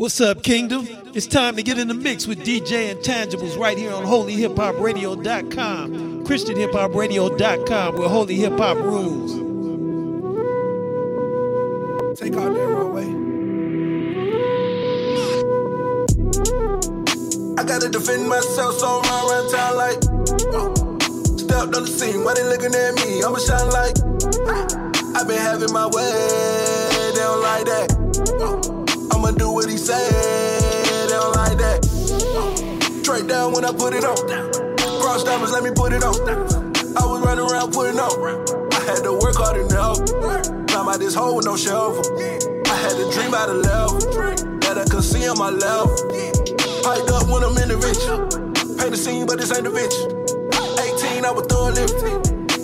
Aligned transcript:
What's 0.00 0.16
up, 0.22 0.42
Kingdom? 0.42 0.88
It's 1.12 1.26
time 1.26 1.56
to 1.56 1.62
get 1.62 1.78
in 1.78 1.86
the 1.86 1.92
mix 1.92 2.26
with 2.26 2.38
DJ 2.38 2.94
Intangibles 2.94 3.58
right 3.58 3.76
here 3.76 3.92
on 3.92 4.06
holyhiphopradio.com, 4.06 6.24
christianhiphopradio.com, 6.24 7.96
where 7.96 8.08
holy 8.08 8.36
hip 8.36 8.56
hop 8.56 8.78
rules. 8.78 9.32
Take 12.18 12.34
all 12.34 12.50
that 12.50 12.80
away. 12.80 13.10
I 17.58 17.64
gotta 17.68 17.90
defend 17.90 18.26
myself, 18.26 18.78
so 18.78 18.86
I 18.86 19.02
run 19.04 19.28
around 19.28 19.50
town 19.50 19.76
like. 19.76 19.98
Uh, 20.48 20.72
stepped 21.36 21.76
on 21.76 21.84
the 21.84 21.86
scene, 21.86 22.24
why 22.24 22.32
they 22.32 22.44
looking 22.44 22.74
at 22.74 22.94
me? 22.94 23.22
I'ma 23.22 23.36
shine 23.36 23.68
like. 23.68 23.98
I've 25.14 25.28
been 25.28 25.42
having 25.42 25.74
my 25.74 25.88
way, 25.88 26.10
they 27.12 27.20
don't 27.20 27.42
like 27.42 27.66
that. 27.66 27.92
Uh, 28.40 28.59
I'ma 29.12 29.30
do 29.32 29.50
what 29.50 29.68
he 29.68 29.76
say. 29.76 30.08
They 31.08 31.08
don't 31.08 31.34
like 31.36 31.58
that. 31.58 31.84
Straight 33.02 33.26
down 33.26 33.52
when 33.52 33.64
I 33.64 33.72
put 33.72 33.94
it 33.94 34.04
on. 34.04 34.16
Cross 35.00 35.24
diamonds, 35.24 35.52
let 35.52 35.62
me 35.62 35.70
put 35.74 35.92
it 35.92 36.04
on. 36.04 36.14
I 36.96 37.06
was 37.06 37.20
running 37.20 37.44
around 37.44 37.72
putting 37.72 37.98
on. 37.98 38.14
I 38.72 38.80
had 38.86 39.02
to 39.04 39.12
work 39.12 39.36
hard 39.36 39.58
enough. 39.58 39.98
Climb 40.68 40.88
out 40.88 40.98
this 40.98 41.14
hole 41.14 41.36
with 41.36 41.46
no 41.46 41.56
shelf. 41.56 41.98
I 42.66 42.76
had 42.76 42.94
to 42.96 43.10
dream 43.12 43.34
out 43.34 43.48
a 43.48 43.54
level 43.54 43.98
that 44.60 44.78
I 44.78 44.84
could 44.90 45.04
see 45.04 45.28
on 45.28 45.38
my 45.38 45.50
level. 45.50 45.90
Piped 46.82 47.10
up 47.10 47.28
when 47.28 47.42
I'm 47.42 47.56
in 47.58 47.68
the 47.68 47.78
rich. 47.82 48.00
Paint 48.78 48.90
the 48.90 48.96
scene, 48.96 49.26
but 49.26 49.38
this 49.38 49.52
ain't 49.52 49.64
the 49.64 49.70
rich. 49.70 49.94
18, 51.12 51.24
I 51.24 51.30
was 51.30 51.46
throwing 51.46 51.74
lift. 51.74 51.98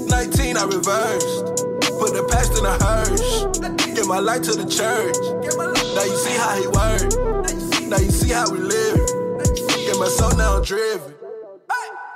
19, 0.08 0.56
I 0.56 0.64
reversed. 0.64 1.65
Put 1.98 2.12
the 2.12 2.26
past 2.30 2.52
in 2.58 2.64
a 2.64 2.76
hearse. 2.84 3.94
Give 3.94 4.06
my 4.06 4.18
life 4.18 4.42
to 4.42 4.52
the 4.52 4.68
church. 4.68 5.16
Now 5.96 6.04
you 6.04 6.16
see 6.16 6.36
how 6.36 6.52
he 6.60 6.66
work. 6.68 7.88
Now 7.88 7.98
you 7.98 8.10
see 8.10 8.32
how 8.32 8.50
we 8.50 8.58
live. 8.58 9.00
Get 9.86 9.98
my 9.98 10.08
soul 10.08 10.36
now 10.36 10.60
driven. 10.60 11.14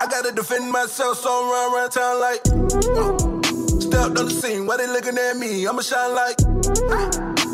I 0.02 0.06
gotta 0.06 0.32
defend 0.32 0.70
myself, 0.72 1.18
so 1.18 1.28
I'm 1.28 1.50
run 1.52 1.74
around 1.74 1.90
town 1.90 2.20
like. 2.20 2.40
Uh, 2.48 3.30
stepped 3.80 4.18
on 4.18 4.26
the 4.28 4.30
scene, 4.30 4.66
why 4.66 4.78
they 4.78 4.86
looking 4.86 5.18
at 5.18 5.36
me? 5.36 5.66
I'ma 5.66 5.82
shine 5.82 6.14
like. 6.14 6.40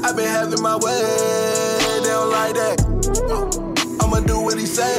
i 0.04 0.12
been 0.12 0.28
having 0.30 0.62
my 0.62 0.76
way, 0.76 1.02
they 2.02 2.08
don't 2.10 2.30
like 2.30 2.54
that. 2.54 2.78
Uh, 3.26 4.04
I'ma 4.04 4.20
do 4.20 4.40
what 4.40 4.58
he 4.58 4.66
say, 4.66 4.94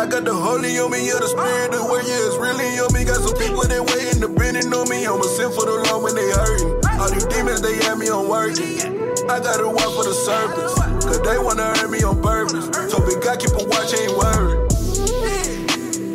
I 0.00 0.06
got 0.06 0.24
the 0.24 0.32
holy 0.32 0.80
on 0.80 0.90
me, 0.90 1.12
yeah, 1.12 1.20
the 1.20 1.28
spirit, 1.28 1.76
the 1.76 1.84
word, 1.84 2.08
yeah, 2.08 2.24
it's 2.24 2.40
really 2.40 2.72
on 2.80 2.88
me. 2.96 3.04
Got 3.04 3.20
some 3.20 3.36
people 3.36 3.60
that 3.68 3.84
waiting, 3.84 4.24
depending 4.24 4.72
on 4.72 4.88
me. 4.88 5.04
I'ma 5.04 5.28
send 5.28 5.52
for 5.52 5.68
the 5.68 5.76
Lord 5.76 6.08
when 6.08 6.16
they 6.16 6.24
hurting. 6.24 6.72
All 6.96 7.12
these 7.12 7.28
demons, 7.28 7.60
they 7.60 7.76
had 7.84 8.00
me 8.00 8.08
on 8.08 8.24
working. 8.24 8.80
I 9.28 9.36
gotta 9.44 9.68
work 9.68 9.92
for 9.92 10.08
the 10.08 10.16
service. 10.16 10.72
Cause 11.04 11.20
they 11.20 11.36
wanna 11.36 11.76
hurt 11.76 11.92
me 11.92 12.00
on 12.00 12.16
purpose. 12.24 12.72
So 12.88 12.96
big 13.04 13.20
God 13.20 13.44
keep 13.44 13.52
a 13.52 13.60
watch, 13.68 13.92
ain't 13.92 14.16
worried. 14.16 14.72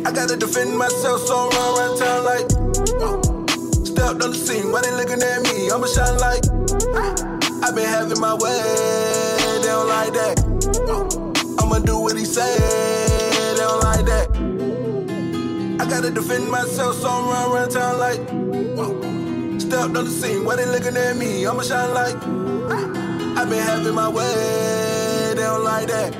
I 0.02 0.10
gotta 0.10 0.34
defend 0.34 0.74
myself, 0.74 1.22
so 1.22 1.46
run 1.46 1.66
around 1.78 1.94
town 2.02 2.26
like. 2.26 2.46
Uh, 2.98 3.22
stepped 3.86 4.18
on 4.18 4.34
the 4.34 4.40
scene, 4.42 4.74
why 4.74 4.82
they 4.82 4.90
looking 4.98 5.22
at 5.22 5.46
me? 5.46 5.70
I'ma 5.70 5.86
shine 5.86 6.18
like. 6.18 6.42
i 7.62 7.70
been 7.70 7.86
having 7.86 8.18
my 8.18 8.34
way, 8.34 8.58
they 9.62 9.70
don't 9.70 9.86
like 9.86 10.10
that. 10.10 10.42
Uh, 10.90 11.06
I'ma 11.62 11.86
do 11.86 12.02
what 12.02 12.18
he 12.18 12.26
say, 12.26 12.50
like 13.80 14.04
that. 14.06 14.28
I 15.80 15.88
gotta 15.88 16.10
defend 16.10 16.50
myself, 16.50 16.96
so 16.96 17.08
I 17.08 17.32
run 17.32 17.52
around 17.52 17.70
town 17.70 17.98
like. 17.98 18.20
Uh, 18.78 19.06
Stepped 19.58 19.96
on 19.96 20.04
the 20.04 20.10
scene, 20.10 20.44
why 20.44 20.56
they 20.56 20.66
looking 20.66 20.96
at 20.96 21.16
me? 21.16 21.46
I'ma 21.46 21.62
shine 21.62 21.92
like. 21.92 22.16
i 23.38 23.44
been 23.44 23.62
having 23.62 23.94
my 23.94 24.08
way, 24.08 25.32
they 25.34 25.42
don't 25.42 25.64
like 25.64 25.88
that. 25.88 26.14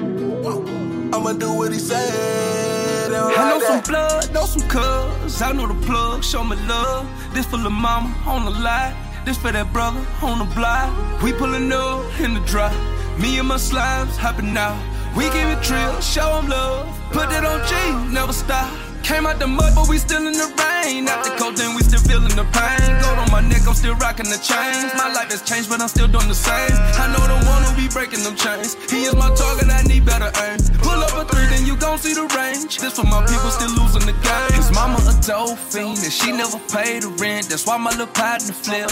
I'ma 1.15 1.33
do 1.35 1.53
what 1.53 1.73
he 1.73 1.79
say. 1.79 3.07
I 3.07 3.09
know 3.09 3.59
like 3.59 3.63
some 3.63 3.81
blood, 3.83 4.33
know 4.33 4.47
some 4.47 4.69
cuz. 4.69 5.41
I 5.43 5.53
know 5.53 5.67
the 5.67 5.87
plug, 5.87 6.25
show 6.25 6.43
me 6.43 6.57
love. 6.67 7.07
This 7.35 7.47
for 7.47 7.59
the 7.59 7.71
mama 7.71 8.15
on 8.27 8.47
the 8.47 8.51
lie. 8.51 8.95
This 9.25 9.37
for 9.37 9.53
that 9.53 9.73
brother 9.73 10.05
on 10.23 10.39
the 10.39 10.55
block. 10.55 11.23
We 11.23 11.33
pulling 11.33 11.71
up 11.73 12.21
in 12.21 12.35
the 12.35 12.41
drop. 12.41 12.73
Me 13.19 13.39
and 13.39 13.49
my 13.49 13.57
slimes 13.57 14.17
hopping 14.17 14.57
out. 14.57 14.77
We 15.17 15.25
give 15.25 15.49
it 15.51 15.63
drill, 15.63 16.01
show 16.01 16.41
them 16.41 16.49
love. 16.49 16.96
Put 17.13 17.31
it 17.33 17.45
on 17.45 17.61
G, 17.67 18.13
never 18.13 18.33
stop. 18.33 18.86
Came 19.07 19.25
out 19.25 19.39
the 19.39 19.47
mud, 19.47 19.71
but 19.77 19.87
we 19.89 19.99
still 19.99 20.27
in 20.27 20.35
the 20.35 20.51
rain. 20.59 21.07
After 21.07 21.31
then 21.55 21.79
we 21.79 21.87
still 21.87 22.03
feeling 22.03 22.35
the 22.35 22.43
pain. 22.51 22.91
Gold 22.99 23.23
on 23.23 23.31
my 23.31 23.39
neck, 23.39 23.63
I'm 23.63 23.79
still 23.79 23.95
rocking 24.03 24.27
the 24.27 24.35
chains. 24.43 24.91
My 24.99 25.07
life 25.15 25.31
has 25.31 25.47
changed, 25.47 25.71
but 25.71 25.79
I'm 25.81 25.87
still 25.87 26.11
doing 26.11 26.27
the 26.27 26.35
same. 26.35 26.75
I 26.99 27.07
know 27.15 27.23
the 27.23 27.39
one 27.47 27.63
who 27.63 27.71
be 27.79 27.87
breaking 27.87 28.27
them 28.27 28.35
chains. 28.35 28.75
He 28.91 29.07
is 29.07 29.15
my 29.15 29.31
target, 29.39 29.71
I 29.71 29.87
need 29.87 30.03
better 30.03 30.35
aim. 30.43 30.59
Pull 30.83 30.99
up 31.07 31.15
a 31.15 31.23
three, 31.23 31.47
then 31.47 31.63
you 31.63 31.79
gon' 31.79 32.03
see 32.03 32.19
the 32.19 32.27
range. 32.35 32.83
This 32.83 32.99
for 32.99 33.07
my 33.07 33.23
people 33.23 33.47
still 33.55 33.71
losing 33.79 34.11
the 34.11 34.17
game. 34.27 34.59
His 34.59 34.75
mama 34.75 34.99
a 34.99 35.57
fiend, 35.57 36.03
and 36.03 36.13
she 36.13 36.33
never 36.35 36.59
paid 36.67 37.03
the 37.03 37.11
rent. 37.23 37.49
That's 37.49 37.67
why 37.67 37.79
my 37.79 37.91
little 37.91 38.11
partner 38.11 38.55
flip. 38.55 38.91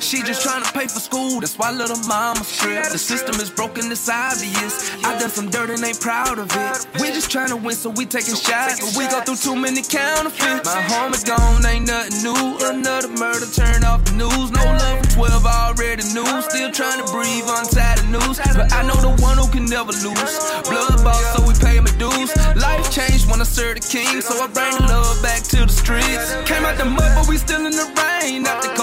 She 0.00 0.22
just 0.22 0.40
trying 0.42 0.64
to 0.64 0.72
pay 0.72 0.88
for 0.88 1.00
school, 1.00 1.40
that's 1.40 1.58
why 1.58 1.70
little 1.70 2.00
mama 2.08 2.44
strip. 2.44 2.88
The 2.88 2.98
system 2.98 3.36
is 3.36 3.50
broken, 3.50 3.92
it's 3.92 4.08
obvious. 4.08 4.88
I 5.04 5.18
done 5.20 5.28
some 5.28 5.50
dirt 5.50 5.68
and 5.68 5.84
ain't 5.84 6.00
proud 6.00 6.38
of 6.38 6.48
it. 6.48 6.86
We 7.00 7.12
just 7.12 7.30
trying 7.30 7.48
to 7.52 7.56
win, 7.56 7.76
so 7.76 7.90
we 7.90 8.06
taking 8.06 8.36
shots. 8.36 8.80
But 8.80 8.96
we 8.96 9.04
go 9.08 9.20
through 9.20 9.49
too 9.50 9.60
many 9.60 9.82
counterfeits. 9.82 10.64
My 10.64 10.82
home 10.82 11.12
is 11.12 11.24
gone, 11.24 11.64
ain't 11.66 11.86
nothing 11.86 12.22
new. 12.22 12.58
Another 12.70 13.08
murder, 13.08 13.46
turn 13.50 13.82
off 13.84 14.04
the 14.04 14.12
news. 14.12 14.50
No 14.50 14.62
love 14.62 15.02
for 15.06 15.26
12, 15.26 15.46
already 15.46 16.04
knew. 16.14 16.30
Still 16.42 16.70
trying 16.70 17.02
to 17.02 17.06
breathe 17.10 17.46
untied 17.48 17.98
the 17.98 18.06
news. 18.14 18.38
But 18.54 18.72
I 18.72 18.86
know 18.86 18.98
the 19.02 19.10
one 19.22 19.38
who 19.38 19.48
can 19.50 19.66
never 19.66 19.92
lose. 19.92 20.34
Blood 20.70 21.02
boss, 21.02 21.24
so 21.34 21.42
we 21.42 21.54
pay 21.58 21.80
my 21.80 21.90
dues. 21.98 22.30
Life 22.54 22.90
changed 22.92 23.30
when 23.30 23.40
I 23.40 23.44
served 23.44 23.82
the 23.82 23.86
king, 23.88 24.20
so 24.20 24.38
I 24.38 24.46
bring 24.46 24.74
the 24.78 24.86
love 24.86 25.18
back 25.22 25.42
to 25.54 25.66
the 25.66 25.72
streets. 25.72 26.30
Came 26.46 26.64
out 26.64 26.78
the 26.78 26.84
mud, 26.86 27.10
but 27.16 27.26
we 27.26 27.36
still 27.36 27.66
in 27.66 27.74
the 27.74 27.88
rain. 27.98 28.46
We 28.46 28.50
still 28.62 28.74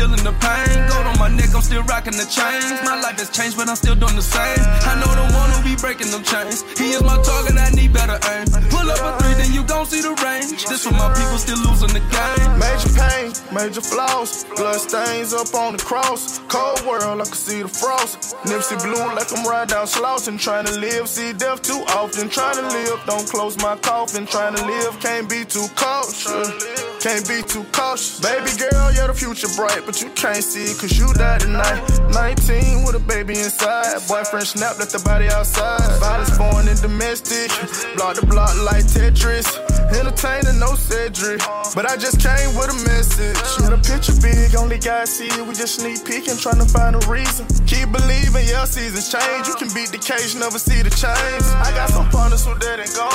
feeling 0.00 0.24
the 0.24 0.32
pain. 0.40 0.72
Gold 0.88 1.06
on 1.12 1.18
my 1.20 1.28
neck, 1.28 1.52
I'm 1.54 1.60
still 1.60 1.84
rocking 1.84 2.16
the 2.16 2.24
chains. 2.24 2.80
My 2.88 2.96
life 2.96 3.20
has 3.20 3.28
changed, 3.28 3.56
but 3.56 3.68
I'm 3.68 3.76
still 3.76 3.94
doing 3.94 4.16
the 4.16 4.24
same. 4.24 4.64
I 4.88 4.96
know 4.96 5.12
the 5.12 5.26
one 5.36 5.52
who 5.52 5.60
be 5.60 5.76
breaking 5.76 6.08
them 6.08 6.24
chains. 6.24 6.64
He 6.80 6.96
is 6.96 7.02
my 7.04 7.20
target, 7.20 7.60
I 7.60 7.68
need 7.76 7.92
better 7.92 8.16
aim. 8.32 8.48
Pull 8.72 8.88
up 8.88 9.00
a 9.04 9.10
three, 9.20 9.36
then 9.36 9.52
you 9.52 9.62
gon' 9.64 9.84
see 9.84 10.00
the 10.00 10.16
range. 10.24 10.64
This 10.64 10.88
for 10.88 10.96
my 10.96 11.12
people 11.12 11.36
still 11.36 11.60
losing 11.68 11.92
the 11.92 12.00
game. 12.08 12.48
Major 12.56 12.92
pain, 12.96 13.28
major 13.52 13.84
flaws. 13.84 14.48
Blood 14.56 14.80
stains 14.80 15.34
up 15.36 15.52
on 15.52 15.76
the 15.76 15.82
cross. 15.84 16.40
Cold 16.48 16.80
world, 16.88 17.20
I 17.20 17.28
can 17.28 17.36
see 17.36 17.60
the 17.60 17.68
frost. 17.68 18.34
Nipsey 18.48 18.80
blue 18.80 19.04
like 19.12 19.28
I'm 19.36 19.44
right 19.44 19.68
down 19.68 19.86
Slauson. 19.86 20.40
Trying 20.40 20.64
to 20.66 20.74
live, 20.80 21.08
see 21.08 21.32
death 21.34 21.60
too 21.60 21.84
often. 22.00 22.30
Trying 22.30 22.56
to 22.56 22.66
live, 22.72 22.98
don't 23.04 23.28
close 23.28 23.58
my 23.58 23.76
coffin. 23.76 24.24
Trying 24.24 24.56
to 24.56 24.64
live, 24.64 24.98
can't 25.00 25.28
be 25.28 25.44
too 25.44 25.66
cautious. 25.76 26.80
Can't 27.00 27.26
be 27.26 27.40
too 27.42 27.64
cautious. 27.72 28.20
Baby 28.20 28.52
girl, 28.60 28.92
you're 28.92 29.08
the 29.08 29.14
future 29.14 29.48
bright, 29.56 29.86
but 29.90 30.00
you 30.00 30.10
can't 30.10 30.44
see 30.44 30.72
cause 30.78 30.96
you 30.96 31.12
died 31.14 31.40
tonight. 31.40 31.82
19 32.12 32.84
with 32.84 32.94
a 32.94 33.02
baby 33.08 33.32
inside. 33.32 33.98
Boyfriend 34.06 34.46
snapped, 34.46 34.78
left 34.78 34.92
the 34.92 35.00
body 35.00 35.26
outside. 35.26 35.80
Violence 35.98 36.38
born 36.38 36.68
in 36.68 36.76
domestic. 36.76 37.50
Block 37.96 38.14
the 38.14 38.24
block 38.24 38.54
like 38.62 38.84
Tetris. 38.84 39.69
Entertainer, 39.94 40.52
no 40.54 40.74
Cedric. 40.74 41.40
But 41.74 41.86
I 41.86 41.96
just 41.96 42.20
came 42.20 42.54
with 42.54 42.70
a 42.70 42.78
message. 42.86 43.38
Yeah, 43.58 43.70
the 43.70 43.80
picture 43.82 44.14
big, 44.22 44.54
only 44.54 44.78
God 44.78 45.08
see 45.08 45.26
it. 45.26 45.42
We 45.46 45.54
just 45.54 45.80
sneak 45.80 46.04
peeking, 46.04 46.36
trying 46.38 46.58
to 46.62 46.68
find 46.68 46.94
a 46.94 47.02
reason. 47.10 47.46
Keep 47.66 47.92
believing, 47.92 48.46
yeah, 48.46 48.64
seasons 48.64 49.10
change. 49.10 49.46
You 49.46 49.54
can 49.54 49.70
beat 49.74 49.90
the 49.90 49.98
cage, 49.98 50.34
never 50.34 50.58
see 50.58 50.82
the 50.82 50.90
change. 50.90 51.44
I 51.62 51.70
got 51.74 51.90
some 51.90 52.08
partners 52.10 52.46
who 52.46 52.54
dead 52.58 52.80
and 52.80 52.90
gone. 52.94 53.10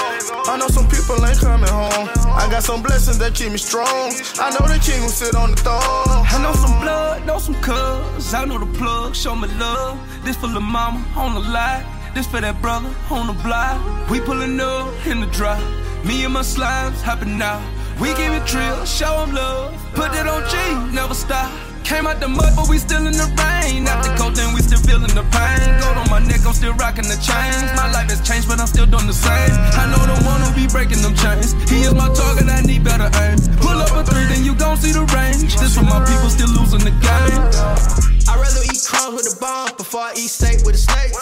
I 0.48 0.58
know 0.58 0.68
some 0.68 0.88
people 0.88 1.20
ain't 1.26 1.40
coming 1.40 1.70
home. 1.70 2.08
I 2.36 2.48
got 2.52 2.64
some 2.64 2.84
blessings 2.84 3.18
that 3.20 3.36
keep 3.36 3.52
me 3.52 3.58
strong. 3.58 4.12
I 4.40 4.52
know 4.52 4.68
the 4.68 4.80
king 4.84 5.02
will 5.02 5.16
sit 5.16 5.36
on 5.36 5.52
the 5.52 5.58
throne. 5.58 5.80
I 5.80 6.40
know 6.44 6.54
some 6.54 6.80
blood, 6.82 7.26
know 7.26 7.40
some 7.40 7.56
cuz. 7.62 8.34
I 8.34 8.46
know 8.46 8.60
the 8.60 8.72
plug, 8.78 9.16
show 9.16 9.36
me 9.36 9.48
love. 9.60 10.00
This 10.24 10.36
for 10.36 10.48
the 10.48 10.60
mama 10.60 11.04
on 11.16 11.36
the 11.36 11.42
lie. 11.42 11.84
This 12.14 12.28
for 12.28 12.40
that 12.40 12.62
brother 12.62 12.90
on 13.12 13.28
the 13.28 13.34
block. 13.44 13.76
We 14.10 14.22
pulling 14.22 14.60
up 14.60 14.94
in 15.06 15.20
the 15.20 15.28
drop. 15.28 15.60
Me 16.06 16.24
and 16.24 16.34
my 16.34 16.42
slimes 16.42 17.02
hopping 17.02 17.42
out. 17.42 17.64
We 18.00 18.14
give 18.14 18.32
it 18.32 18.46
drill, 18.46 18.86
show 18.86 19.26
them 19.26 19.34
love. 19.34 19.74
Put 19.96 20.14
it 20.14 20.28
on 20.28 20.46
G, 20.46 20.94
never 20.94 21.16
stop. 21.16 21.52
Came 21.84 22.06
out 22.06 22.20
the 22.20 22.28
mud, 22.28 22.54
but 22.56 22.70
we 22.70 22.78
still 22.78 23.06
in 23.08 23.14
the 23.14 23.26
rain. 23.42 23.88
After 23.88 24.14
codeine, 24.14 24.54
we 24.54 24.62
still 24.62 24.78
feeling 24.78 25.10
the 25.18 25.26
pain. 25.34 25.66
Gold 25.82 25.98
on 25.98 26.10
my 26.10 26.20
neck, 26.20 26.46
I'm 26.46 26.54
still 26.54 26.74
rocking 26.74 27.10
the 27.10 27.18
chains. 27.18 27.74
My 27.74 27.90
life 27.90 28.10
has 28.14 28.22
changed, 28.22 28.48
but 28.48 28.60
I'm 28.60 28.68
still 28.68 28.86
doing 28.86 29.08
the 29.08 29.18
same. 29.18 29.54
I 29.74 29.90
know 29.90 30.02
the 30.06 30.18
one 30.30 30.42
who 30.42 30.54
be 30.54 30.68
breaking 30.70 31.02
them 31.02 31.16
chains. 31.18 31.58
He 31.70 31.82
is 31.82 31.94
my 31.94 32.14
target, 32.14 32.50
I 32.54 32.62
need 32.62 32.84
better 32.84 33.10
aim. 33.26 33.42
Pull 33.58 33.82
up 33.82 33.90
a 33.98 34.06
three, 34.06 34.26
then 34.30 34.46
you 34.46 34.54
gon' 34.54 34.78
see 34.78 34.94
the 34.94 35.06
range. 35.10 35.58
This 35.58 35.74
for 35.74 35.86
my 35.90 36.06
people 36.06 36.30
still 36.30 36.54
losing 36.54 36.86
the 36.86 36.94
game. 37.02 38.15
I'd 38.28 38.40
rather 38.42 38.64
eat 38.66 38.82
crumbs 38.86 39.16
with 39.16 39.30
a 39.32 39.40
bomb 39.40 39.76
before 39.78 40.02
I 40.02 40.14
eat 40.14 40.30
steak 40.30 40.66
with 40.66 40.76
the 40.76 40.82
snakes. 40.82 41.18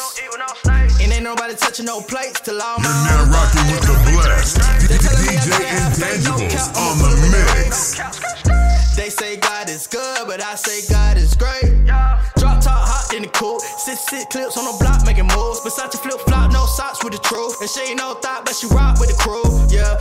And 1.02 1.12
ain't 1.12 1.24
nobody 1.24 1.56
touching 1.56 1.86
no 1.86 2.02
plates 2.02 2.40
till 2.42 2.62
all 2.62 2.80
my 2.80 2.88
You're 2.88 3.28
now 3.28 3.32
rocking 3.32 3.66
with 3.72 3.84
the 3.84 3.96
blast. 4.12 4.58
DJ 4.88 5.68
Intangibles 5.84 6.72
on 6.80 6.96
the 7.00 7.12
mix. 7.32 8.00
They 8.96 9.10
say 9.10 9.38
God 9.38 9.70
is 9.70 9.88
good, 9.88 10.28
but 10.28 10.42
I 10.42 10.56
say 10.56 10.86
God 10.92 11.18
is 11.18 11.36
great. 11.36 11.86
Drop 12.38 12.62
top 12.62 12.88
hot 12.88 13.14
in 13.14 13.24
the 13.24 13.30
cool, 13.30 13.60
Six 13.60 14.00
six 14.08 14.26
clips 14.30 14.58
on 14.58 14.66
the 14.66 14.78
block, 14.80 15.06
making 15.06 15.28
moves. 15.28 15.60
Versace 15.62 15.98
flip 16.00 16.20
flop, 16.22 16.52
no 16.52 16.66
socks 16.66 17.04
with 17.04 17.14
the 17.14 17.20
truth. 17.20 17.60
And 17.60 17.70
she 17.70 17.92
ain't 17.92 18.00
no 18.00 18.14
thought, 18.16 18.46
but 18.46 18.56
she 18.56 18.68
rock 18.68 19.00
with 19.00 19.10
the 19.10 19.18
crew. 19.18 19.44
Yeah, 19.68 20.00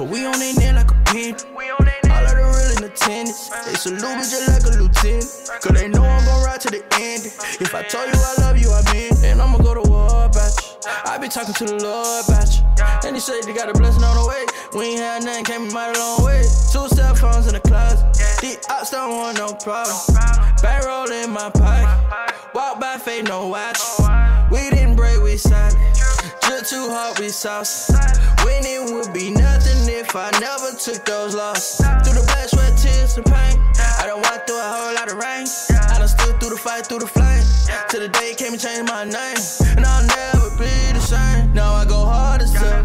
Cause 0.00 0.08
we 0.08 0.24
on 0.24 0.38
their 0.38 0.54
neck 0.54 0.76
like 0.76 0.90
a 0.90 1.12
pin. 1.12 1.36
All 2.08 2.24
of 2.24 2.32
the 2.32 2.40
real 2.40 2.72
in 2.78 2.84
attendance. 2.90 3.50
They 3.66 3.74
salute 3.74 4.16
me 4.16 4.24
just 4.24 4.48
like 4.48 4.64
a 4.64 4.80
lieutenant. 4.80 5.28
Cause 5.60 5.76
they 5.76 5.88
know 5.88 6.00
I'm 6.02 6.24
gon' 6.24 6.42
ride 6.42 6.58
to 6.62 6.70
the 6.70 6.80
end. 6.96 7.28
If 7.60 7.74
I 7.74 7.82
told 7.82 8.08
you 8.08 8.16
I 8.16 8.34
love 8.40 8.56
you, 8.56 8.72
I 8.72 8.80
mean. 8.94 9.12
And 9.28 9.42
I'ma 9.42 9.58
go 9.58 9.74
to 9.74 9.84
war 9.90 10.24
about 10.24 10.56
you. 10.56 10.88
I 11.04 11.18
be 11.18 11.28
talking 11.28 11.52
to 11.52 11.64
the 11.66 11.84
Lord 11.84 12.24
about 12.24 12.48
you. 12.48 12.64
And 13.04 13.14
he 13.14 13.20
said 13.20 13.42
they 13.44 13.52
got 13.52 13.68
a 13.68 13.74
blessing 13.76 14.02
on 14.02 14.16
the 14.16 14.24
way. 14.24 14.48
We 14.72 14.96
ain't 14.96 15.00
had 15.00 15.22
nothing, 15.22 15.44
came 15.44 15.68
a 15.68 15.72
mighty 15.74 15.98
long 15.98 16.24
way. 16.24 16.48
Two 16.72 16.88
cell 16.88 17.14
phones 17.14 17.46
in 17.46 17.52
the 17.52 17.60
closet. 17.60 18.00
The 18.40 18.56
ops 18.72 18.92
don't 18.92 19.12
want 19.12 19.36
no 19.36 19.52
problem. 19.52 20.00
Back 20.64 20.86
roll 20.86 21.12
in 21.12 21.28
my 21.28 21.50
pocket. 21.52 21.92
Walk 22.54 22.80
by 22.80 22.96
faith, 22.96 23.28
no 23.28 23.48
watch. 23.48 23.76
We 24.50 24.64
didn't 24.70 24.96
break, 24.96 25.20
we 25.20 25.36
silent. 25.36 25.76
Just 26.40 26.72
too 26.72 26.88
hard, 26.88 27.18
we 27.18 27.28
sauce. 27.28 27.92
Winning 28.44 28.94
would 28.94 29.12
be 29.12 29.30
nothing 29.30 29.59
if 30.10 30.16
I 30.16 30.30
never 30.40 30.76
took 30.76 31.06
those 31.06 31.36
losses. 31.36 31.86
Through 32.02 32.18
the 32.18 32.26
blood, 32.26 32.50
sweat, 32.50 32.74
tears, 32.76 33.16
and 33.16 33.24
pain. 33.26 33.62
I 33.78 34.10
done 34.10 34.18
walked 34.18 34.50
through 34.50 34.58
a 34.58 34.66
whole 34.66 34.92
lot 34.92 35.06
of 35.06 35.14
rain. 35.14 35.46
I 35.70 36.02
done 36.02 36.08
stood 36.08 36.34
through 36.40 36.50
the 36.50 36.58
fight, 36.58 36.86
through 36.86 36.98
the 36.98 37.06
flame. 37.06 37.46
Till 37.90 38.00
the 38.00 38.08
day 38.08 38.34
came 38.34 38.50
and 38.50 38.60
changed 38.60 38.90
my 38.90 39.04
name. 39.04 39.38
And 39.78 39.86
I'll 39.86 40.02
never 40.02 40.50
be 40.58 40.74
the 40.90 40.98
same. 40.98 41.54
Now 41.54 41.74
I 41.74 41.84
go 41.84 42.02
hard 42.04 42.42
as 42.42 42.50
hell. 42.52 42.82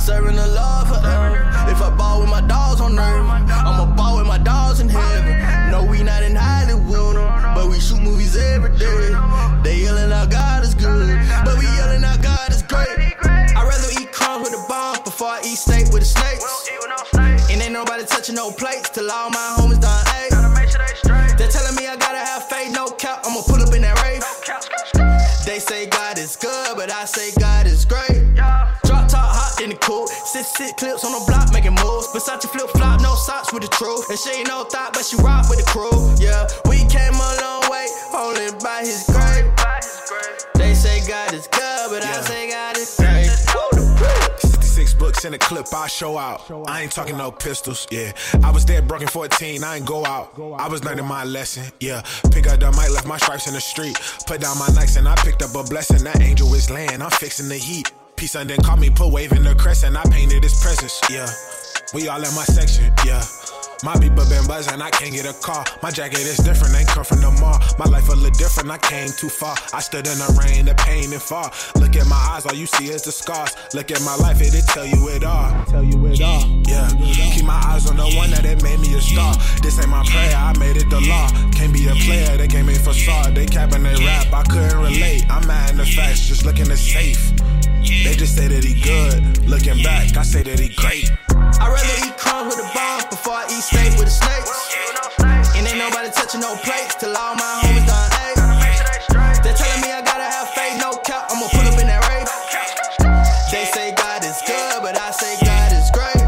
Serving 0.00 0.36
the 0.36 0.48
Lord 0.56 0.88
forever. 0.88 1.44
Uh, 1.44 1.68
if 1.68 1.82
I 1.84 1.90
ball 2.00 2.20
with 2.20 2.30
my 2.30 2.40
dogs 2.40 2.80
on 2.80 2.96
earth, 2.96 3.28
I'ma 3.68 3.84
ball 3.94 4.16
with 4.16 4.26
my 4.26 4.38
dogs 4.38 4.80
in 4.80 4.88
heaven. 4.88 5.36
No, 5.70 5.84
we 5.84 6.02
not 6.02 6.22
in 6.22 6.34
Hollywood, 6.34 7.16
but 7.52 7.68
we 7.68 7.78
shoot 7.78 8.00
movies 8.00 8.36
every 8.36 8.72
day. 8.78 9.12
They 9.60 9.84
yelling 9.84 10.12
out 10.12 10.30
God 10.30 10.64
is 10.64 10.74
good, 10.74 11.12
but 11.44 11.58
we 11.58 11.66
yelling 11.76 12.04
out 12.04 12.22
God 12.22 12.48
is 12.48 12.62
great. 12.62 12.88
I'd 13.20 13.68
rather 13.68 14.00
eat 14.00 14.12
crumbs 14.12 14.48
with 14.48 14.58
a 14.58 14.64
bomb 14.66 15.04
before 15.04 15.28
I 15.28 15.40
eat 15.44 15.60
steak 15.60 15.92
with 15.92 16.02
a 16.02 16.06
snakes. 16.06 16.53
And 17.84 17.90
nobody 17.90 18.06
touching 18.08 18.34
no 18.34 18.50
plates 18.50 18.88
till 18.90 19.10
all 19.10 19.28
my 19.28 19.56
homies 19.58 19.80
done 19.80 20.04
ate. 20.16 20.32
They're 21.36 21.48
telling 21.48 21.76
me 21.76 21.86
I 21.86 21.96
gotta 21.96 22.18
have 22.18 22.48
faith, 22.48 22.72
no 22.72 22.88
cap. 22.88 23.20
I'ma 23.26 23.42
pull 23.42 23.60
up 23.60 23.74
in 23.74 23.82
that 23.82 24.00
rave. 24.00 24.24
They 25.44 25.58
say 25.58 25.86
God 25.88 26.18
is 26.18 26.34
good, 26.36 26.76
but 26.76 26.90
I 26.90 27.04
say 27.04 27.32
God 27.38 27.66
is 27.66 27.84
great. 27.84 28.24
Yeah. 28.34 28.74
Drop 28.84 29.08
top 29.08 29.28
hot 29.36 29.60
in 29.60 29.68
the 29.68 29.76
cool. 29.76 30.06
Six 30.06 30.48
six 30.56 30.72
clips 30.78 31.04
on 31.04 31.12
the 31.12 31.24
block 31.28 31.52
making 31.52 31.76
moves. 31.84 32.08
Versace 32.08 32.48
flip 32.48 32.70
flop, 32.70 33.02
no 33.02 33.14
socks 33.16 33.52
with 33.52 33.62
the 33.62 33.68
truth. 33.68 34.08
And 34.08 34.18
she 34.18 34.30
ain't 34.40 34.48
no 34.48 34.64
thought, 34.64 34.94
but 34.94 35.04
she 35.04 35.16
rock 35.16 35.50
with 35.50 35.60
the 35.60 35.68
crew. 35.68 35.92
Yeah, 36.16 36.48
we 36.64 36.88
came 36.88 37.12
a 37.12 37.30
long 37.44 37.68
way, 37.68 37.84
only 38.16 38.48
by 38.64 38.80
his 38.80 39.04
grace. 39.12 39.44
They 40.54 40.72
say 40.72 41.04
God 41.06 41.34
is 41.34 41.46
good, 41.48 41.90
but 41.92 42.00
I 42.00 42.12
say 42.22 42.48
God 42.48 42.48
is 42.48 42.48
great. 42.48 42.53
66 45.24 45.24
books 45.24 45.26
in 45.26 45.34
a 45.34 45.38
clip, 45.38 45.66
I 45.74 45.86
show 45.88 46.18
out. 46.18 46.50
I 46.68 46.82
ain't 46.82 46.92
talking 46.92 47.16
no 47.16 47.30
pistols, 47.30 47.86
yeah. 47.90 48.12
I 48.42 48.50
was 48.50 48.64
dead 48.64 48.86
broken 48.86 49.08
14, 49.08 49.64
I 49.64 49.76
ain't 49.76 49.86
go 49.86 50.04
out. 50.04 50.38
I 50.58 50.68
was 50.68 50.84
learning 50.84 51.06
my 51.06 51.24
lesson, 51.24 51.64
yeah. 51.80 52.02
Pick 52.30 52.46
up 52.46 52.60
the 52.60 52.70
mic, 52.72 52.90
left 52.90 53.06
my 53.06 53.18
stripes 53.18 53.46
in 53.46 53.54
the 53.54 53.60
street. 53.60 53.96
Put 54.26 54.40
down 54.40 54.58
my 54.58 54.68
Nikes 54.68 54.96
and 54.96 55.08
I 55.08 55.14
picked 55.16 55.42
up 55.42 55.54
a 55.54 55.62
blessing. 55.68 56.04
That 56.04 56.20
angel 56.20 56.52
is 56.54 56.70
laying, 56.70 57.02
I'm 57.02 57.10
fixing 57.10 57.48
the 57.48 57.56
heat. 57.56 57.92
Peace 58.16 58.34
and 58.36 58.48
then 58.48 58.58
caught 58.62 58.78
me, 58.78 58.90
put 58.90 59.12
waving 59.12 59.42
the 59.42 59.54
crescent. 59.54 59.96
I 59.96 60.04
painted 60.04 60.42
his 60.42 60.60
presence, 60.62 61.00
yeah. 61.10 61.28
We 61.92 62.08
all 62.08 62.22
in 62.22 62.34
my 62.34 62.44
section, 62.44 62.92
yeah. 63.04 63.22
My 63.82 63.94
people 63.98 64.24
been 64.28 64.46
buzzing, 64.46 64.80
I 64.80 64.90
can't 64.90 65.12
get 65.12 65.26
a 65.26 65.32
call. 65.32 65.64
My 65.82 65.90
jacket 65.90 66.20
is 66.20 66.38
different, 66.38 66.74
ain't 66.74 66.88
come 66.88 67.04
from 67.04 67.20
the 67.20 67.30
mall. 67.40 67.58
My 67.78 67.86
life 67.86 68.08
a 68.08 68.14
little 68.14 68.30
different, 68.30 68.70
I 68.70 68.78
came 68.78 69.08
too 69.08 69.28
far. 69.28 69.56
I 69.72 69.80
stood 69.80 70.06
in 70.06 70.18
the 70.18 70.30
rain, 70.40 70.66
the 70.66 70.74
pain 70.74 71.12
and 71.12 71.22
fall. 71.22 71.50
Look 71.76 71.96
at 71.96 72.06
my 72.06 72.16
eyes, 72.16 72.46
all 72.46 72.54
you 72.54 72.66
see 72.66 72.88
is 72.88 73.02
the 73.02 73.12
scars. 73.12 73.56
Look 73.74 73.90
at 73.90 74.00
my 74.02 74.16
life, 74.16 74.40
it'll 74.40 74.60
tell 74.62 74.86
you 74.86 75.08
it 75.08 75.24
all. 75.24 75.64
Tell 75.66 75.82
you 75.82 75.98
it 76.06 76.20
all. 76.20 76.46
Yeah. 76.68 76.88
Keep 77.34 77.44
my 77.44 77.60
eyes 77.66 77.88
on 77.90 77.96
the 77.96 78.08
one 78.16 78.30
that 78.30 78.44
it 78.44 78.62
made 78.62 78.80
me 78.80 78.94
a 78.94 79.00
star. 79.00 79.34
This 79.62 79.78
ain't 79.78 79.88
my 79.88 80.04
prayer, 80.04 80.36
I 80.36 80.56
made 80.58 80.76
it 80.76 80.88
the 80.88 81.00
law. 81.00 81.28
Can't 81.52 81.72
be 81.72 81.88
a 81.88 81.94
player, 82.06 82.36
they 82.36 82.48
came 82.48 82.68
in 82.68 82.76
for 82.76 82.94
fraud. 82.94 83.34
They 83.34 83.46
capping 83.46 83.82
they 83.82 83.96
rap, 84.04 84.32
I 84.32 84.42
couldn't 84.44 84.78
relate. 84.78 85.24
I'm 85.30 85.46
mad 85.46 85.70
in 85.70 85.76
the 85.78 85.86
facts, 85.86 86.28
just 86.28 86.44
looking 86.44 86.70
at 86.70 86.78
safe. 86.78 87.32
They 88.04 88.14
just 88.16 88.36
say 88.36 88.48
that 88.48 88.64
he 88.64 88.80
good. 88.80 89.46
Looking 89.46 89.82
back, 89.82 90.16
I 90.16 90.22
say 90.22 90.42
that 90.42 90.58
he 90.58 90.68
great. 90.74 91.10
I'd 91.60 91.70
rather 91.70 91.96
eat 92.06 92.16
crumbs 92.16 92.54
with 92.54 92.64
a 92.64 92.68
bomb 92.74 93.02
before 93.10 93.34
I 93.34 93.44
eat 93.50 93.62
steak 93.62 93.98
with 93.98 94.08
the 94.08 94.16
snakes. 94.16 94.50
And 95.56 95.66
ain't 95.66 95.78
nobody 95.78 96.10
touching 96.10 96.40
no 96.40 96.56
plates 96.56 96.96
till 96.96 97.14
all 97.16 97.34
my 97.34 97.62
homies 97.62 97.86
done 97.86 98.10
ate. 98.26 98.38
They're 99.42 99.54
telling 99.54 99.82
me 99.82 99.92
I 99.92 100.02
gotta 100.02 100.24
have 100.24 100.48
faith, 100.50 100.80
no 100.80 100.96
cap. 101.04 101.30
I'ma 101.30 101.46
pull 101.52 101.66
up 101.68 101.78
in 101.78 101.86
that 101.86 102.02
rave. 102.08 102.28
They 103.52 103.64
say 103.66 103.94
God 103.94 104.24
is 104.24 104.42
good, 104.46 104.82
but 104.82 104.98
I 104.98 105.10
say 105.12 105.38
God 105.44 105.70
is 105.72 105.90
great. 105.94 106.18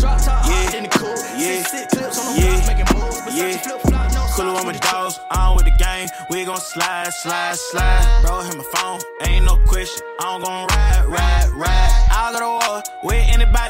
Drop 0.00 0.20
top 0.20 0.44
hot 0.44 0.74
in 0.74 0.84
the 0.84 0.90
cool. 0.90 1.16
Six 1.16 1.70
six 1.70 1.94
clips 1.94 2.18
on 2.20 2.36
the 2.36 2.42
block 2.42 2.66
making 2.68 2.88
moves. 2.92 3.20
Versace 3.24 3.60
flip 3.64 3.80
flop, 3.88 4.12
no 4.12 4.20
Cool 4.34 4.44
socks 4.44 4.60
on 4.60 4.66
with 4.66 4.76
the 4.76 4.80
the 4.80 4.92
dogs, 4.92 5.20
on 5.30 5.56
with 5.56 5.64
the 5.64 5.76
game. 5.78 6.08
We 6.28 6.44
gon' 6.44 6.60
slide, 6.60 7.12
slide, 7.12 7.56
slide. 7.56 8.04
Bro, 8.22 8.42
hit 8.42 8.56
my 8.56 8.64
phone, 8.74 9.00
ain't 9.26 9.44
no 9.44 9.56
question. 9.66 10.04
I'm 10.20 10.42
gon' 10.42 10.66
ride, 10.68 11.04
ride, 11.06 11.48
ride. 11.56 11.90
I'll 12.10 12.32
go 12.32 12.40
to 12.40 12.66
war 12.66 12.82
with 13.04 13.19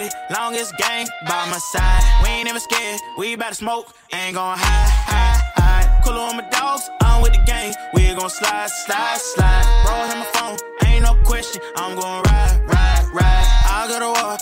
anybody, 0.01 0.17
long 0.31 0.55
as 0.55 0.73
gang 0.73 1.07
by 1.27 1.49
my 1.51 1.59
side. 1.59 2.03
We 2.23 2.31
ain't 2.31 2.49
even 2.49 2.61
scared, 2.61 3.01
we 3.19 3.37
bout 3.37 3.51
to 3.51 3.55
smoke, 3.55 3.95
ain't 4.13 4.35
gon' 4.35 4.59
hide, 4.59 4.91
hide, 5.07 5.53
hide. 5.57 6.03
Cool 6.05 6.15
on 6.15 6.37
my 6.37 6.49
dogs, 6.49 6.89
on 7.05 7.23
with 7.23 7.33
the 7.33 7.43
gang. 7.47 7.75
We 7.95 8.15
gon' 8.15 8.31
slide, 8.31 8.71
slide, 8.71 9.19
slide. 9.19 9.65
Bro, 9.85 9.95
hit 10.09 10.19
my 10.19 10.29
phone, 10.35 10.59
ain't 10.87 11.05
no 11.05 11.15
question. 11.25 11.63
I'm 11.77 11.99
gon' 11.99 12.23
ride, 12.23 12.61
ride, 12.67 13.05
ride. 13.13 13.47
I'll 13.67 13.89
go 13.89 13.99
to 14.01 14.21
war 14.21 14.37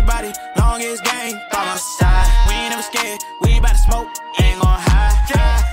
anybody, 0.00 0.32
long 0.58 0.80
as 0.82 1.00
gang 1.02 1.34
by 1.52 1.64
my 1.64 1.76
side. 1.76 2.48
We 2.48 2.54
ain't 2.54 2.70
never 2.70 2.82
scared, 2.82 3.20
we 3.42 3.60
bout 3.60 3.70
to 3.70 3.78
smoke, 3.78 4.08
ain't 4.40 4.60
gon' 4.60 4.78
hide. 4.80 5.10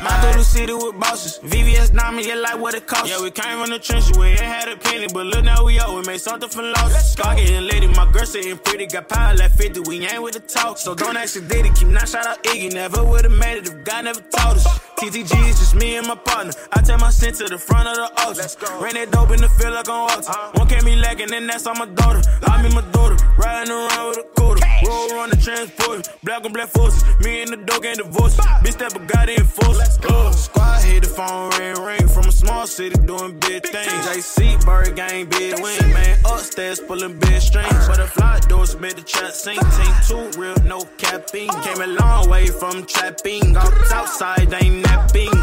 My 0.04 0.12
through 0.22 0.40
the 0.40 0.44
city 0.44 0.74
with 0.74 1.00
bosses, 1.00 1.40
VVS 1.40 1.94
diamond, 1.96 2.26
yeah, 2.26 2.36
like 2.36 2.60
what 2.60 2.76
it 2.76 2.86
costs. 2.86 3.10
Yeah, 3.10 3.22
we 3.22 3.32
came 3.32 3.60
from 3.60 3.72
the 3.72 3.80
trenches, 3.80 4.18
we 4.18 4.28
ain't 4.28 4.40
had 4.40 4.68
a 4.70 4.78
penny, 4.78 5.08
but 5.12 5.26
look 5.26 5.44
now 5.44 5.66
we 5.66 5.80
owe, 5.80 5.96
we 5.98 6.06
made 6.06 6.22
something 6.22 6.50
for 6.50 6.62
losses. 6.62 7.12
Scar 7.12 7.36
getting 7.36 7.68
lady, 7.68 7.88
my 7.88 8.10
girl 8.12 8.26
sitting 8.26 8.58
pretty, 8.60 8.86
got 8.88 9.10
power 9.10 9.36
like 9.36 9.52
50, 9.52 9.82
we 9.88 10.06
ain't 10.06 10.22
with 10.22 10.34
the 10.34 10.40
talk. 10.40 10.78
So 10.78 10.94
don't 10.94 11.18
ask 11.18 11.36
if 11.36 11.48
did 11.48 11.66
it, 11.66 11.76
keep 11.76 11.88
not 11.88 12.08
shout 12.08 12.28
out 12.28 12.44
Iggy, 12.44 12.74
never 12.74 13.04
would've 13.04 13.32
made 13.32 13.58
it 13.58 13.68
if 13.68 13.84
God 13.84 14.06
never 14.06 14.20
told 14.20 14.58
us. 14.58 14.68
TTG 14.98 15.50
is 15.50 15.60
just 15.60 15.76
me 15.76 15.96
and 15.96 16.08
my 16.08 16.16
partner. 16.16 16.54
I 16.74 16.82
take 16.82 17.00
my 17.00 17.12
sin 17.12 17.34
to 17.36 17.46
the 17.46 17.58
front 17.58 17.88
of 17.88 17.96
the 17.96 18.10
altar. 18.26 18.48
Ran 18.82 18.96
that 18.96 19.12
dope 19.12 19.32
in 19.32 19.42
the 19.42 19.50
field 19.50 19.74
like 19.74 19.88
on 19.90 20.10
altar. 20.10 20.30
Uh-huh. 20.30 20.52
One 20.56 20.68
can't 20.68 20.86
be 20.86 20.96
lacking, 20.96 21.32
and 21.34 21.48
that's 21.48 21.68
on 21.68 21.78
my 21.78 21.86
daughter. 21.86 22.22
I 22.48 22.64
mean 22.64 22.74
my 22.74 22.82
daughter, 22.92 23.16
riding 23.38 23.72
around 23.72 24.10
with 24.10 24.18
a. 24.20 24.27
Roll 24.86 25.14
on 25.20 25.30
the 25.30 25.38
transport, 25.38 26.08
black 26.24 26.46
and 26.46 26.54
black 26.54 26.70
forces. 26.70 27.04
Me 27.24 27.42
and 27.42 27.52
the 27.52 27.58
dog 27.58 27.86
ain't 27.86 27.98
divorced. 27.98 28.38
Bitch 28.64 28.78
that 28.78 29.30
in 29.30 29.46
force. 29.46 29.98
Uh, 30.06 30.32
squad 30.32 30.82
hit 30.84 31.04
the 31.04 31.10
phone, 31.10 31.50
ring 31.58 31.82
ring 31.82 32.08
from 32.08 32.26
a 32.26 32.32
small 32.32 32.68
city 32.68 32.96
doing 33.06 33.38
big 33.40 33.66
things. 33.66 33.92
JC 34.06 34.64
Bird 34.66 34.96
gang, 34.96 35.26
big 35.26 35.60
wing, 35.62 35.94
man. 35.94 36.20
Upstairs 36.26 36.80
pulling 36.80 37.18
big 37.20 37.42
strings. 37.42 37.88
Butterfly 37.88 38.40
doors 38.48 38.80
made 38.80 38.96
the 38.96 39.02
trap 39.02 39.32
sing. 39.32 39.58
Team 39.58 39.94
two 40.08 40.40
real, 40.40 40.56
no 40.64 40.82
capping. 40.98 41.50
Came 41.64 41.82
a 41.82 41.88
long 41.88 42.30
way 42.30 42.48
from 42.48 42.86
trapping. 42.86 43.58
Off 43.58 43.92
outside, 43.92 44.54
ain't 44.54 44.86
napping. 44.86 45.34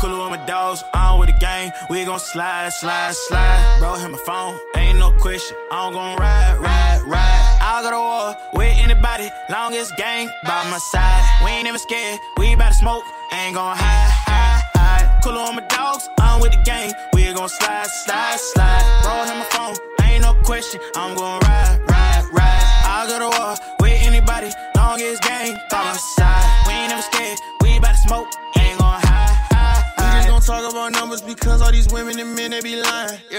Cool 0.00 0.30
with 0.30 0.38
my 0.38 0.44
dogs, 0.46 0.82
on 0.94 1.18
with 1.18 1.28
the 1.28 1.36
gang. 1.40 1.70
We 1.90 2.04
gon' 2.04 2.20
slide, 2.20 2.72
slide, 2.72 3.14
slide. 3.14 3.76
Bro, 3.80 3.94
hit 3.96 4.10
my 4.10 4.18
phone, 4.18 4.58
ain't 4.76 4.98
no 4.98 5.10
question. 5.12 5.56
I'm 5.70 5.92
gon' 5.92 6.16
ride, 6.16 6.58
ride, 6.60 7.02
ride. 7.06 7.37
I'll 7.70 7.82
go 7.82 7.90
to 7.90 7.98
war 7.98 8.36
with 8.54 8.74
anybody, 8.78 9.28
long 9.50 9.74
as 9.74 9.92
gang 9.92 10.30
by 10.42 10.64
my 10.70 10.78
side. 10.78 11.22
We 11.44 11.50
ain't 11.50 11.68
even 11.68 11.78
scared, 11.78 12.18
we 12.38 12.56
bout 12.56 12.70
to 12.70 12.74
smoke, 12.74 13.04
ain't 13.30 13.54
gon' 13.56 13.76
hide, 13.76 14.10
hide, 14.24 14.62
hide. 14.74 15.20
Cool 15.22 15.36
on 15.36 15.54
my 15.54 15.60
dogs, 15.68 16.08
I'm 16.18 16.40
with 16.40 16.52
the 16.52 16.62
gang. 16.64 16.94
We 17.12 17.30
gon' 17.34 17.46
slide, 17.50 17.86
slide, 18.04 18.40
slide. 18.40 18.82
Bro, 19.04 19.12
hit 19.28 19.36
my 19.36 19.44
phone, 19.52 19.76
ain't 20.02 20.22
no 20.22 20.32
question. 20.48 20.80
I'm 20.96 21.14
gon' 21.14 21.40
ride, 21.40 21.78
ride, 21.90 22.24
ride. 22.32 22.66
I'll 22.88 23.06
go 23.06 23.18
to 23.18 23.38
war 23.38 23.54
with 23.80 24.00
anybody, 24.00 24.48
long 24.74 25.02
as 25.02 25.20
gang 25.20 25.52
by 25.70 25.84
my 25.92 25.92
side. 26.16 26.48
We 26.66 26.72
ain't 26.72 26.88
never 26.88 27.02
scared, 27.02 27.38
we 27.60 27.78
bout 27.80 27.92
to 27.92 28.00
smoke, 28.08 28.28
ain't 28.56 28.78
gon' 28.78 28.96
hide, 28.96 29.36
hide, 29.52 29.84
We 29.98 30.04
hide. 30.04 30.16
just 30.24 30.28
gon' 30.28 30.40
talk 30.40 30.72
about 30.72 30.92
numbers 30.92 31.20
because 31.20 31.60
all 31.60 31.70
these 31.70 31.88
women 31.92 32.18
and 32.18 32.34
men 32.34 32.50
they 32.52 32.62
be 32.62 32.80
lying. 32.80 33.20
Yeah, 33.30 33.37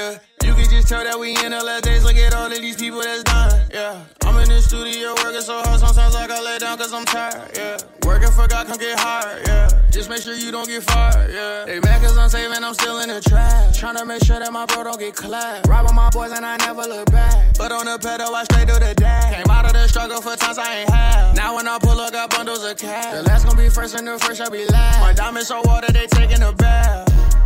tell 0.89 1.03
that 1.03 1.19
we 1.19 1.37
in 1.45 1.51
the 1.51 1.63
last 1.63 1.83
days. 1.83 2.03
Look 2.03 2.17
at 2.17 2.33
all 2.33 2.51
of 2.51 2.57
these 2.57 2.75
people 2.75 2.99
that's 2.99 3.21
dying, 3.23 3.61
Yeah, 3.71 4.01
I'm 4.25 4.35
in 4.41 4.49
the 4.49 4.59
studio 4.59 5.13
working 5.21 5.41
so 5.41 5.61
hard. 5.61 5.79
Sometimes 5.79 6.15
I 6.15 6.25
gotta 6.25 6.43
lay 6.43 6.57
down 6.57 6.79
cause 6.79 6.91
I'm 6.91 7.05
tired. 7.05 7.51
Yeah, 7.55 7.77
working 8.05 8.31
for 8.31 8.47
God, 8.47 8.65
come 8.65 8.79
get 8.79 8.97
hard. 8.97 9.45
Yeah, 9.45 9.69
just 9.91 10.09
make 10.09 10.23
sure 10.23 10.33
you 10.33 10.49
don't 10.49 10.67
get 10.67 10.81
fired. 10.81 11.29
Yeah, 11.29 11.65
they 11.65 11.79
mad 11.79 12.01
cause 12.01 12.17
I'm 12.17 12.27
saving, 12.27 12.63
I'm 12.63 12.73
still 12.73 12.99
in 13.01 13.09
the 13.09 13.21
trap. 13.21 13.71
Trying 13.75 13.97
to 13.97 14.05
make 14.05 14.23
sure 14.23 14.39
that 14.39 14.51
my 14.51 14.65
bro 14.65 14.83
don't 14.83 14.99
get 14.99 15.15
clapped. 15.15 15.67
Robbing 15.67 15.93
my 15.93 16.09
boys 16.09 16.31
and 16.31 16.43
I 16.43 16.57
never 16.57 16.81
look 16.81 17.11
back. 17.11 17.55
But 17.55 17.71
on 17.71 17.85
the 17.85 17.99
pedal, 17.99 18.33
I 18.33 18.43
straight 18.45 18.67
to 18.69 18.79
the 18.79 18.95
dash. 18.95 19.35
Came 19.35 19.51
out 19.51 19.65
of 19.67 19.73
the 19.73 19.87
struggle 19.87 20.21
for 20.21 20.35
times 20.35 20.57
I 20.57 20.81
ain't 20.81 20.89
had. 20.89 21.35
Now 21.35 21.55
when 21.55 21.67
I 21.67 21.77
pull 21.77 21.99
up, 22.01 22.13
got 22.13 22.31
bundles 22.31 22.63
of 22.63 22.77
cash. 22.77 23.13
The 23.13 23.21
last 23.29 23.45
gonna 23.45 23.61
be 23.61 23.69
first 23.69 23.93
and 23.93 24.07
the 24.07 24.17
first 24.17 24.41
shall 24.41 24.49
be 24.49 24.65
last. 24.65 24.99
My 25.01 25.13
diamonds 25.13 25.49
so 25.49 25.61
water, 25.65 25.93
they 25.93 26.07
taking 26.07 26.41
a 26.41 26.51
bath. 26.51 27.05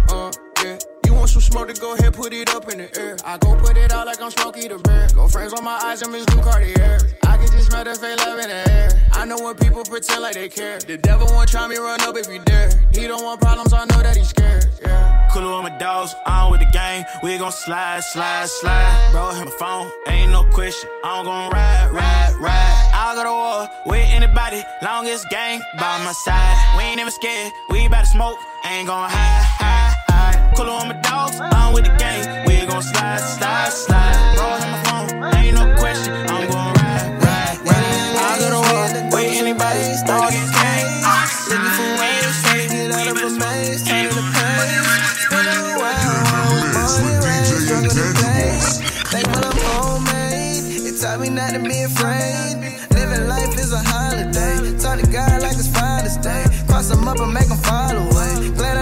Uh, 0.10 0.32
yeah. 0.64 0.80
Want 1.24 1.32
some 1.32 1.42
smoke 1.42 1.74
to 1.74 1.80
go 1.80 1.94
ahead, 1.94 2.14
put 2.14 2.34
it 2.34 2.54
up 2.54 2.70
in 2.70 2.80
the 2.80 3.00
air. 3.00 3.16
I 3.24 3.38
go 3.38 3.56
put 3.56 3.78
it 3.78 3.94
out 3.94 4.08
like 4.08 4.22
I'm 4.22 4.30
Smokey 4.30 4.68
the 4.68 4.78
Bear. 4.78 5.08
Go 5.16 5.30
frames 5.30 5.54
on 5.54 5.64
my 5.64 5.80
eyes, 5.82 6.02
I'm 6.02 6.12
his 6.12 6.28
new 6.28 6.42
Cartier. 6.44 7.00
I 7.24 7.38
can 7.38 7.48
just 7.48 7.72
smell 7.72 7.86
the 7.86 7.96
fake 7.96 8.20
love 8.20 8.40
in 8.40 8.50
the 8.50 8.70
air. 8.70 8.90
I 9.14 9.24
know 9.24 9.40
when 9.42 9.56
people 9.56 9.86
pretend 9.86 10.22
like 10.22 10.34
they 10.34 10.50
care. 10.50 10.80
The 10.80 10.98
devil 10.98 11.26
won't 11.28 11.48
try 11.48 11.66
me, 11.70 11.78
run 11.78 12.02
up 12.02 12.18
if 12.18 12.28
you 12.28 12.40
dare. 12.40 12.72
He 12.92 13.08
don't 13.08 13.24
want 13.24 13.40
problems, 13.40 13.72
I 13.72 13.86
know 13.86 14.04
that 14.04 14.18
he's 14.18 14.28
scared. 14.28 14.68
Yeah. 14.82 15.30
Cool 15.32 15.64
with 15.64 15.72
my 15.72 15.78
dogs, 15.78 16.14
on 16.28 16.52
with 16.52 16.60
the 16.60 16.70
gang. 16.74 17.06
We 17.24 17.38
gon' 17.38 17.54
slide, 17.54 18.04
slide, 18.04 18.50
slide. 18.50 19.10
Bro, 19.14 19.32
hit 19.36 19.46
my 19.46 19.52
phone, 19.52 19.90
ain't 20.10 20.30
no 20.30 20.44
question. 20.52 20.90
I'm 21.06 21.24
gon' 21.24 21.52
ride, 21.52 21.90
ride, 21.94 22.36
ride. 22.42 22.92
I'll 22.94 23.16
go 23.16 23.24
to 23.24 23.32
war 23.32 23.70
with 23.86 24.06
anybody, 24.12 24.62
long 24.82 25.08
as 25.08 25.24
gang 25.32 25.62
by 25.80 26.04
my 26.04 26.12
side. 26.12 26.76
We 26.78 26.84
ain't 26.84 27.00
even 27.00 27.14
scared, 27.14 27.54
we 27.70 27.88
bout 27.88 28.02
to 28.02 28.08
smoke, 28.08 28.40
ain't 28.66 28.88
gon' 28.88 29.10
hide, 29.10 29.46
hide, 29.56 29.73
Cool 30.56 30.70
on 30.70 30.88
my 30.88 30.94
dogs, 31.02 31.40
on 31.40 31.74
with 31.74 31.86
the 31.86 31.96
gang. 31.98 32.46
We 32.46 32.66
gon' 32.68 32.82
slide, 32.82 33.20
slide, 33.20 33.74
slide. 33.74 34.14
Hit 34.62 34.70
my 34.70 34.84
phone, 34.86 35.10
ain't 35.36 35.56
no 35.58 35.66
question. 35.82 36.14
I'm 36.30 36.46
gon' 36.50 36.74
ride, 36.78 37.10
ride, 37.26 37.58
ride. 37.66 38.16
I'll 38.22 38.38
go 38.40 38.48
to 38.54 38.62
war 38.62 38.86
with 39.12 39.34
anybody. 39.34 39.82
Looking 41.50 41.74
for 41.78 41.90
ways 42.02 42.38
to 42.46 42.56
get 42.70 42.92
out 42.94 43.08
of 43.10 43.18
a 43.18 43.30
maze, 43.38 43.82
turning 43.84 44.14
the 44.14 44.24
page. 44.34 44.86
Spinning 45.26 45.74
around, 45.74 46.74
money 46.74 47.18
rain, 47.26 47.46
struggle 47.66 47.90
to 47.90 48.06
pay. 48.22 48.54
Thankful 49.10 49.46
I'm 49.46 49.58
homemade. 49.74 50.66
It 50.88 51.02
taught 51.02 51.20
me 51.20 51.30
not 51.30 51.52
to 51.54 51.60
be 51.60 51.82
afraid. 51.82 52.62
Living 52.94 53.28
life 53.28 53.54
is 53.58 53.74
a 53.74 53.82
holiday. 53.82 54.78
Talk 54.78 55.00
to 55.00 55.08
God 55.12 55.42
like 55.42 55.58
it's 55.58 55.68
Father's 55.68 56.18
Day. 56.18 56.46
Cross 56.68 56.90
them 56.90 57.08
up 57.08 57.20
and 57.20 57.34
make 57.34 57.48
them 57.50 57.58
fall 57.58 57.92
away. 57.92 58.50
Glad 58.58 58.73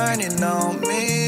turning 0.00 0.42
on 0.42 0.80
me. 0.80 1.19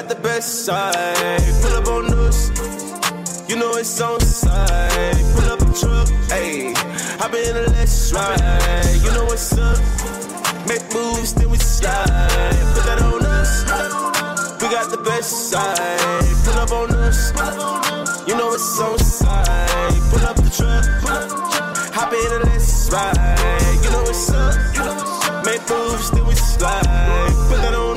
Got 0.00 0.08
the 0.08 0.22
best 0.22 0.64
side. 0.64 1.42
Pull 1.60 1.72
up 1.72 1.86
on 1.88 2.14
us. 2.26 2.48
You 3.48 3.56
know 3.56 3.72
it's 3.76 4.00
on 4.00 4.20
side. 4.20 5.16
Pull 5.34 5.50
up 5.50 5.60
a 5.60 5.64
truck. 5.78 6.08
Ayy, 6.32 6.72
been 7.30 7.44
in 7.48 7.54
the 7.54 7.70
let's 7.76 8.12
ride. 8.12 9.00
You 9.04 9.10
know 9.12 9.24
what's 9.24 9.52
up. 9.58 9.78
Make 10.66 10.84
moves, 10.94 11.34
then 11.34 11.50
we 11.50 11.58
slide. 11.58 12.06
Put 12.74 12.84
that 12.88 13.02
on 13.02 13.26
us. 13.26 13.64
We 14.62 14.68
got 14.70 14.90
the 14.90 15.02
best 15.04 15.50
side. 15.50 16.24
Pull 16.44 16.58
up 16.58 16.72
on 16.72 16.94
us. 16.94 17.32
You 18.26 18.36
know 18.36 18.54
it's 18.54 18.80
on 18.80 18.98
side. 18.98 20.00
Pull 20.10 20.24
up 20.24 20.36
the 20.36 20.50
truck. 20.56 20.84
Hop 21.92 22.12
in 22.12 22.32
and 22.36 22.44
let's 22.44 22.90
ride. 22.90 23.78
You 23.84 23.90
know 23.90 24.02
what's 24.02 24.30
up. 24.30 25.44
Make 25.44 25.68
moves, 25.68 26.10
then 26.10 26.26
we 26.26 26.34
slide. 26.34 26.86
Put 27.50 27.60
that 27.60 27.74
on. 27.74 27.89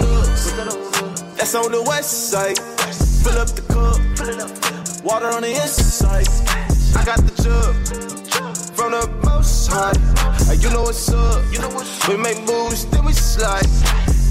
That's 1.44 1.56
on 1.56 1.74
the 1.74 1.84
west 1.84 2.32
side. 2.32 2.58
Fill 3.20 3.38
up 3.38 3.50
the 3.50 3.64
cup. 3.68 4.00
Water 5.04 5.28
on 5.28 5.42
the 5.42 5.52
inside. 5.52 6.26
I 6.96 7.04
got 7.04 7.20
the 7.20 7.36
jug 7.44 7.76
from 8.72 8.92
the 8.94 9.12
most 9.26 9.68
high. 9.68 9.92
You 10.56 10.70
know 10.70 10.84
what's 10.84 11.12
up. 11.12 11.44
We 12.08 12.16
make 12.16 12.40
moves, 12.48 12.86
then 12.86 13.04
we 13.04 13.12
slide. 13.12 13.68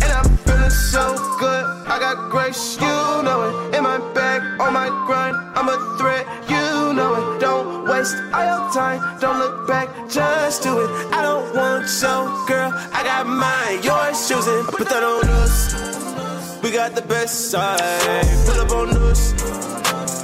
And 0.01 0.11
I'm 0.11 0.39
feeling 0.39 0.71
so 0.71 1.13
good. 1.39 1.65
I 1.85 1.99
got 2.01 2.31
grace, 2.31 2.81
you 2.81 2.89
know 2.89 3.69
it. 3.69 3.77
In 3.77 3.85
my 3.85 3.99
bag, 4.15 4.41
on 4.59 4.73
my 4.73 4.89
grind, 5.05 5.37
I'm 5.55 5.69
a 5.69 5.77
threat, 5.99 6.25
you 6.49 6.95
know 6.95 7.13
it. 7.13 7.41
Don't 7.41 7.85
waste 7.89 8.17
all 8.33 8.41
your 8.41 8.73
time, 8.73 9.21
don't 9.21 9.39
look 9.39 9.69
back, 9.69 9.91
just 10.09 10.63
do 10.63 10.81
it. 10.81 10.89
I 11.13 11.21
don't 11.21 11.55
want 11.55 11.85
your 12.01 12.25
girl, 12.49 12.73
I 12.73 13.03
got 13.05 13.27
mine, 13.27 13.83
yours 13.85 14.17
choosing. 14.27 14.65
Put 14.65 14.89
that 14.89 15.03
on 15.03 15.29
us. 15.29 16.02
We 16.63 16.71
got 16.71 16.95
the 16.95 17.03
best 17.03 17.51
side. 17.51 18.25
Pull 18.47 18.61
up 18.61 18.71
on 18.71 18.97
us, 19.11 19.33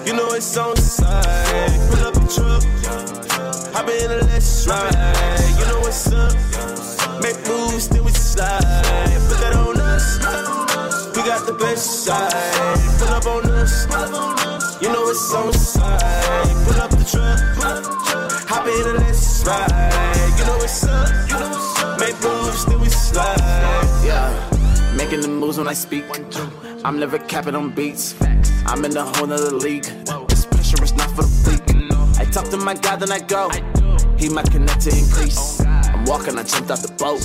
you 0.06 0.14
know 0.14 0.28
it's 0.34 0.56
on 0.56 0.76
side. 0.76 1.72
Pull 1.90 2.06
up 2.06 2.14
the 2.14 2.20
truck, 2.30 2.62
hop 3.74 3.88
in 3.88 4.08
the 4.08 4.24
let's 4.24 4.66
ride. 4.68 4.94
You 5.58 5.66
know 5.66 5.80
what's 5.80 6.06
up, 6.12 6.32
make 7.20 7.36
moves, 7.48 7.88
then 7.88 8.04
we 8.04 8.12
slide. 8.12 8.62
Put 9.28 9.40
that 9.40 9.56
on 9.56 9.80
us, 9.80 10.18
we 11.16 11.22
got 11.24 11.44
the 11.44 11.54
best 11.54 12.04
side. 12.04 12.30
Pull 12.98 13.08
up 13.08 13.26
on 13.26 13.50
us, 13.50 13.86
you 14.80 14.88
know 14.92 15.08
it's 15.08 15.34
on 15.34 15.52
side. 15.52 16.54
Pull 16.64 16.80
up 16.80 16.90
the 16.90 17.02
truck, 17.02 17.40
hop 18.48 18.66
in 18.66 18.82
the 18.84 18.94
let's 19.00 19.44
ride. 19.44 20.38
You 20.38 20.44
know 20.46 20.56
what's 20.58 20.84
up, 20.84 21.98
make 21.98 22.14
moves, 22.22 22.64
then 22.64 22.78
we 22.80 22.88
slide. 22.88 24.04
Yeah. 24.04 24.47
Making 24.96 25.20
the 25.20 25.28
moves 25.28 25.58
when 25.58 25.68
I 25.68 25.74
speak. 25.74 26.04
I'm 26.84 26.98
never 26.98 27.18
capping 27.18 27.54
on 27.54 27.70
beats. 27.70 28.14
I'm 28.66 28.84
in 28.84 28.96
a 28.96 29.04
whole 29.04 29.26
nother 29.26 29.52
league. 29.52 29.84
This 30.28 30.46
pressure 30.46 30.82
is 30.82 30.94
not 30.94 31.10
for 31.10 31.22
the 31.22 31.50
weak. 31.50 32.18
I 32.18 32.24
talk 32.24 32.48
to 32.50 32.56
my 32.56 32.74
God, 32.74 33.00
then 33.00 33.12
I 33.12 33.20
go. 33.20 33.48
He 34.18 34.28
my 34.28 34.42
connector 34.42 34.92
increase 34.96 35.60
walking, 36.08 36.38
I 36.38 36.42
jumped 36.42 36.70
out 36.70 36.80
the 36.80 36.88
boat. 36.96 37.20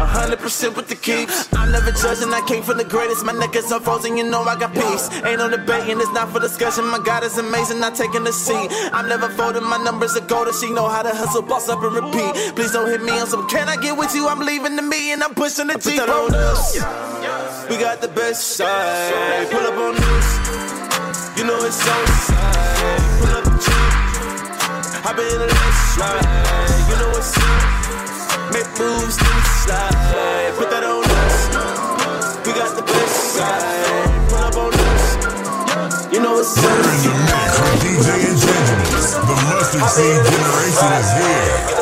100% 0.00 0.74
with 0.74 0.88
the 0.88 0.96
keeps. 0.96 1.52
I'm 1.52 1.70
never 1.70 1.92
judging, 1.92 2.32
I 2.32 2.40
came 2.48 2.62
from 2.62 2.78
the 2.78 2.84
greatest. 2.84 3.24
My 3.24 3.32
neck 3.32 3.54
is 3.54 3.70
unfrozen, 3.70 4.16
you 4.16 4.24
know 4.24 4.42
I 4.42 4.58
got 4.58 4.72
peace. 4.72 5.12
Ain't 5.22 5.38
no 5.38 5.50
debating, 5.50 6.00
it's 6.00 6.10
not 6.12 6.32
for 6.32 6.40
discussion. 6.40 6.86
My 6.86 6.98
God 6.98 7.22
is 7.24 7.36
amazing, 7.36 7.78
not 7.78 7.94
taking 7.94 8.26
a 8.26 8.32
seat. 8.32 8.68
I'm 8.92 9.06
never 9.08 9.28
folding, 9.28 9.64
my 9.64 9.76
numbers 9.76 10.16
are 10.16 10.26
golden. 10.26 10.54
She 10.54 10.72
know 10.72 10.88
how 10.88 11.02
to 11.02 11.10
hustle, 11.10 11.42
boss 11.42 11.68
up 11.68 11.82
and 11.82 11.94
repeat. 11.94 12.56
Please 12.56 12.72
don't 12.72 12.88
hit 12.88 13.02
me 13.02 13.12
on 13.20 13.26
some, 13.26 13.46
can 13.48 13.68
I 13.68 13.76
get 13.76 13.96
with 13.96 14.14
you? 14.14 14.26
I'm 14.28 14.40
leaving 14.40 14.76
the 14.76 14.82
me 14.82 15.12
and 15.12 15.22
I'm 15.22 15.34
pushing 15.34 15.66
the 15.66 15.76
G. 15.78 16.00
on 16.00 16.34
us, 16.34 16.74
we 17.68 17.76
got 17.76 18.00
the 18.00 18.08
best 18.08 18.56
side. 18.56 19.50
Pull 19.50 19.60
up 19.60 19.76
on 19.76 19.94
us, 19.96 21.38
you 21.38 21.44
know 21.44 21.58
it's 21.64 21.86
on 21.86 22.06
side. 22.26 23.00
Pull 23.20 23.30
up, 23.36 23.44
I've 25.04 25.16
been 25.16 25.26
in 25.26 25.40
the 25.40 25.46
last 25.48 25.98
ride, 25.98 26.88
you 26.88 26.96
know 26.96 27.18
it's 27.18 27.36
on 27.38 28.01
Make 28.52 28.68
moves 28.78 29.16
to 29.16 29.24
the 29.24 29.42
side. 29.64 30.54
Put 30.56 30.68
that 30.68 30.84
on 30.84 31.04
us. 31.04 32.46
We 32.46 32.52
got 32.52 32.76
the 32.76 32.82
best 32.82 33.32
side. 33.32 34.28
Pull 34.28 34.38
up 34.38 34.56
on 34.56 34.74
us. 34.74 36.12
You 36.12 36.20
know 36.20 36.38
it's 36.38 36.58
us. 36.58 36.62
Bring 36.62 37.00
the 37.00 37.12
mix 37.32 37.50
with 37.60 37.80
DJ 37.80 38.08
Intangibles. 38.28 39.08
The 39.24 39.36
mustard 39.48 39.88
seed 39.88 40.20
generation 40.28 40.92
is 41.00 41.10
here. 41.16 41.81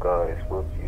Guys, 0.00 0.36
is 0.38 0.50
with. 0.50 0.79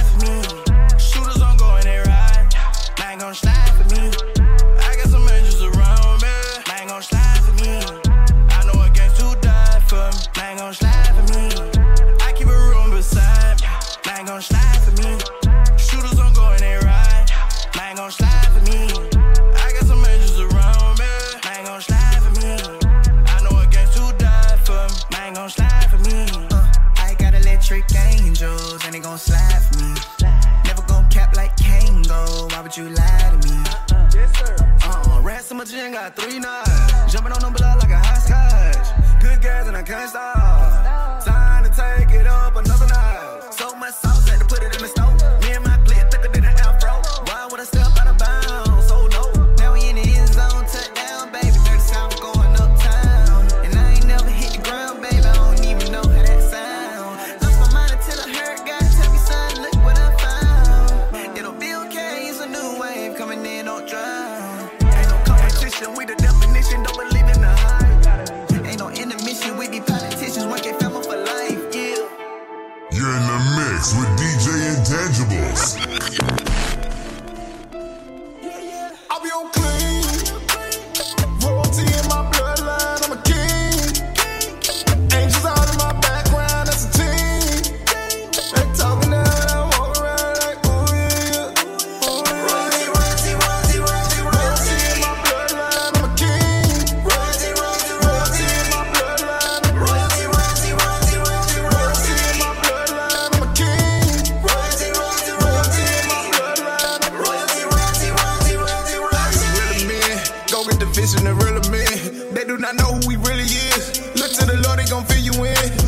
slide 0.00 0.06
for 0.06 0.72
me. 0.72 0.98
Shooters 0.98 1.42
on 1.42 1.56
go 1.56 1.76
and 1.76 1.84
they 1.84 1.98
ride. 1.98 2.48
Mine 2.98 3.18
gon' 3.18 3.34
slide 3.34 3.70
for 3.76 3.94
me. 3.94 4.39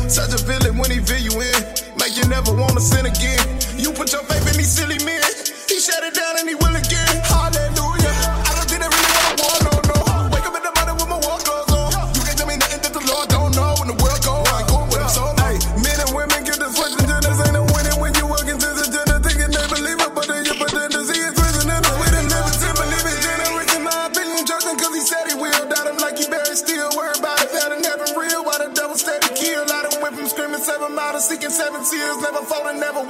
Such 0.09 0.33
a 0.33 0.43
villain 0.45 0.77
when 0.77 0.91
he 0.91 0.99
fill 0.99 1.19
you 1.19 1.33
in. 1.41 1.59
Make 1.97 2.17
you 2.17 2.27
never 2.27 2.53
wanna 2.53 2.81
sin 2.81 3.05
again. 3.05 3.45
You 3.77 3.91
put 3.91 4.11
your 4.11 4.23
faith 4.23 4.45
in 4.51 4.57
these 4.57 4.71
silly 4.71 4.99
men. 5.05 5.23
He 5.69 5.79
shut 5.79 6.03
it 6.03 6.13
down 6.13 6.39
and 6.39 6.49
he 6.49 6.55
will 6.55 6.75
again. 6.75 7.22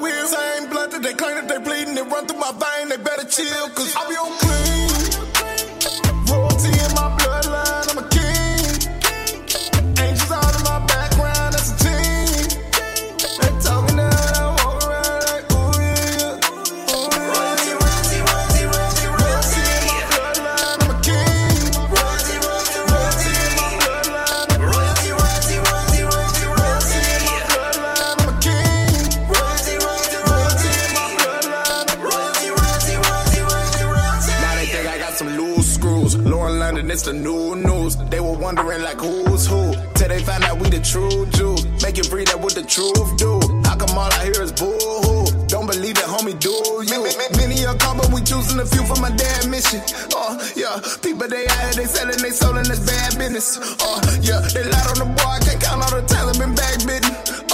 Will. 0.01 0.27
Same 0.27 0.69
blood 0.69 0.91
that 0.91 1.01
they 1.03 1.13
claim 1.13 1.36
that 1.36 1.47
they 1.47 1.60
bleeding, 1.60 1.97
it 1.97 2.06
run 2.08 2.27
through 2.27 2.39
my 2.39 2.51
vein, 2.51 2.89
they 2.89 2.97
better 2.97 3.25
chill, 3.25 3.69
cause 3.69 3.95
I 3.95 4.08
be 4.10 4.15
the 37.03 37.13
new 37.13 37.55
news. 37.55 37.97
They 38.09 38.19
were 38.19 38.37
wondering 38.37 38.81
like 38.81 38.99
who's 38.99 39.45
who. 39.45 39.73
Till 39.95 40.07
they 40.07 40.19
found 40.23 40.43
out 40.45 40.59
we 40.59 40.69
the 40.69 40.79
true 40.79 41.25
Jews. 41.35 41.65
Make 41.83 41.97
it 41.97 42.07
free 42.07 42.23
that 42.25 42.39
what 42.39 42.55
the 42.55 42.63
truth 42.63 43.17
do. 43.17 43.39
How 43.67 43.75
come 43.75 43.97
all 43.97 44.11
I 44.11 44.23
hear 44.23 44.41
is 44.41 44.51
boo 44.51 44.71
hoo? 45.03 45.27
Don't 45.47 45.67
believe 45.67 45.97
it, 45.97 46.07
homie, 46.07 46.39
do 46.39 46.49
you? 46.87 47.03
Many 47.37 47.63
a 47.63 47.75
call, 47.75 47.95
but 47.95 48.11
we 48.11 48.21
choosing 48.21 48.59
a 48.59 48.65
few 48.65 48.83
for 48.87 48.99
my 49.01 49.11
dad 49.11 49.49
mission. 49.49 49.81
Oh, 50.15 50.39
yeah. 50.55 50.79
People 51.03 51.27
they 51.27 51.45
out 51.47 51.75
here, 51.75 51.83
they 51.83 51.85
selling 51.85 52.17
they 52.17 52.31
soul 52.31 52.57
and 52.57 52.65
that's 52.65 52.79
bad 52.79 53.17
business. 53.17 53.59
Oh, 53.83 53.99
yeah. 54.23 54.39
They 54.55 54.63
lied 54.63 54.87
on 54.95 54.97
the 55.03 55.07
boy, 55.11 55.29
I 55.29 55.39
can't 55.43 55.61
count 55.61 55.83
all 55.83 55.91
the 55.91 56.07
time 56.07 56.29
I've 56.29 56.39
been 56.39 56.55
back 56.55 56.79
bitten. 56.87 57.11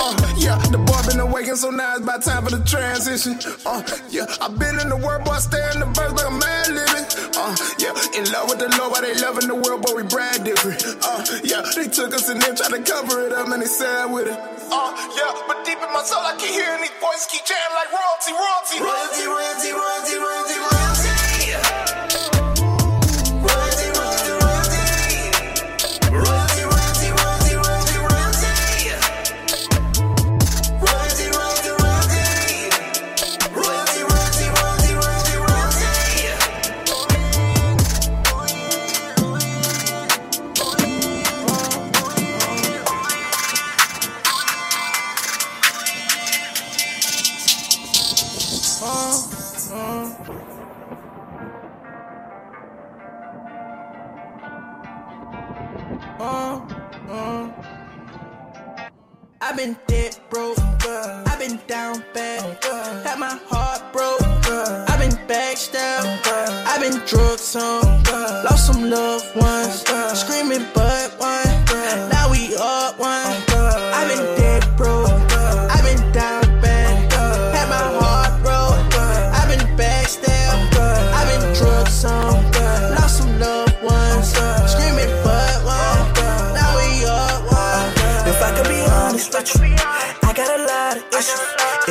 Oh, 0.10 0.18
yeah. 0.42 0.58
The 0.74 0.82
boy 0.82 0.98
been 1.06 1.20
awakened, 1.22 1.58
so 1.58 1.70
now 1.70 1.94
it's 1.94 2.02
about 2.02 2.24
time 2.24 2.44
for 2.44 2.50
the 2.50 2.64
transition. 2.66 3.38
Oh, 3.66 3.86
yeah. 4.10 4.26
I've 4.42 4.58
been 4.58 4.80
in 4.82 4.90
the 4.90 4.98
world, 4.98 5.24
boy, 5.24 5.38
stay 5.38 5.62
in 5.74 5.80
the 5.80 5.90
verse 5.94 6.14
like 6.18 6.26
a 6.26 6.34
man 6.34 6.66
living. 6.74 7.06
Oh, 7.38 7.54
yeah. 7.78 7.94
In 8.18 8.26
love 8.34 8.50
with 8.50 8.58
the 8.58 8.74
Lord, 8.74 8.90
while 8.90 9.06
they 9.06 9.14
loving 9.22 9.46
the 9.46 9.54
world, 9.54 9.86
but 9.86 9.94
we 9.94 10.02
brand 10.02 10.46
different. 10.46 10.82
Oh, 11.06 11.22
yeah. 11.46 11.62
They 11.78 11.86
took 11.86 12.18
us 12.18 12.26
and 12.30 12.42
then 12.42 12.58
tried 12.58 12.74
to 12.74 12.82
cover 12.82 13.22
it 13.22 13.34
up, 13.38 13.54
and 13.54 13.62
they 13.62 13.70
sad 13.70 14.10
with 14.10 14.26
it. 14.26 14.38
Oh, 14.74 14.90
yeah. 15.14 15.30
But 15.46 15.62
deep 15.66 15.78
in 15.78 15.92
my 15.94 16.02
soul, 16.02 16.26
I 16.26 16.34
keep 16.42 16.58
hearing 16.58 16.82
these 16.82 16.98
voices 16.98 17.30
keep 17.30 17.46
chanting 17.46 17.76
like 17.78 17.94
royalty. 17.94 18.34
Royalty, 18.34 18.78
royalty, 18.82 19.26
royalty, 19.30 19.70
royalty, 19.78 20.16
royalty. 20.18 20.58
Royalty, 20.58 20.79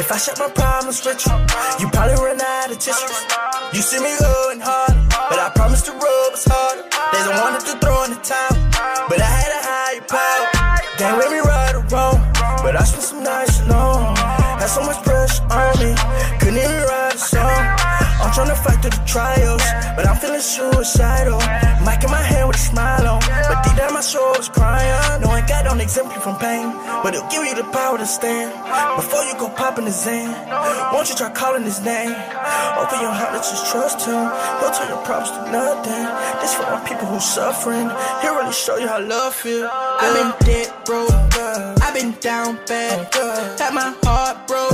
If 0.08 0.14
I 0.14 0.16
share 0.16 0.40
my 0.40 0.48
problems 0.48 1.04
with 1.04 1.20
you, 1.20 1.36
you 1.84 1.90
probably 1.92 2.16
run 2.16 2.40
out 2.40 2.70
of 2.72 2.78
tissues. 2.78 3.26
You 3.76 3.82
see 3.82 4.00
me 4.00 4.16
going 4.16 4.58
hard, 4.58 4.96
but 5.12 5.36
I 5.38 5.52
promise 5.54 5.82
the 5.82 5.92
road 5.92 6.30
was 6.32 6.48
harder. 6.48 6.88
Don't 6.88 7.36
wanted 7.36 7.60
to 7.60 7.66
throw 7.66 7.74
the 7.74 7.77
To 18.38 18.54
fight 18.54 18.80
through 18.80 18.96
the 18.96 19.04
trials, 19.04 19.60
but 19.94 20.06
I'm 20.08 20.16
feeling 20.16 20.40
suicidal. 20.40 21.36
Mic 21.84 22.02
in 22.02 22.10
my 22.10 22.22
hand 22.22 22.48
with 22.48 22.56
a 22.56 22.60
smile 22.60 23.06
on, 23.06 23.20
but 23.20 23.62
deep 23.62 23.76
down 23.76 23.92
my 23.92 24.00
soul 24.00 24.32
is 24.36 24.48
crying. 24.48 25.20
Knowing 25.20 25.44
God 25.44 25.64
don't 25.64 25.80
exempt 25.82 26.14
you 26.14 26.20
from 26.22 26.38
pain, 26.38 26.72
but 27.02 27.12
He'll 27.12 27.28
give 27.28 27.44
you 27.44 27.54
the 27.54 27.68
power 27.76 27.98
to 27.98 28.06
stand. 28.06 28.48
Before 28.96 29.22
you 29.24 29.34
go 29.36 29.50
popping 29.50 29.84
the 29.84 29.90
Zan, 29.90 30.32
won't 30.94 31.10
you 31.10 31.16
try 31.16 31.28
calling 31.30 31.64
His 31.64 31.80
name? 31.84 32.14
Open 32.80 33.00
your 33.02 33.12
heart, 33.12 33.34
let's 33.34 33.50
just 33.50 33.70
trust 33.70 34.06
Him. 34.06 34.30
He'll 34.60 34.72
turn 34.72 34.88
your 34.88 35.04
problems 35.04 35.28
to 35.36 35.52
nothing. 35.52 36.04
This 36.40 36.54
for 36.54 36.62
my 36.62 36.80
people 36.88 37.04
who 37.04 37.20
suffering. 37.20 37.90
He'll 38.22 38.36
really 38.36 38.54
show 38.54 38.78
you 38.78 38.88
how 38.88 39.00
love 39.02 39.34
feel. 39.34 39.68
I've 39.68 40.14
been 40.14 40.32
dead 40.46 40.72
broke. 40.86 41.10
I've 41.84 41.92
been 41.92 42.12
down 42.20 42.58
bad. 42.66 43.12
Had 43.60 43.74
my 43.74 43.92
heart 44.04 44.46
broke. 44.48 44.72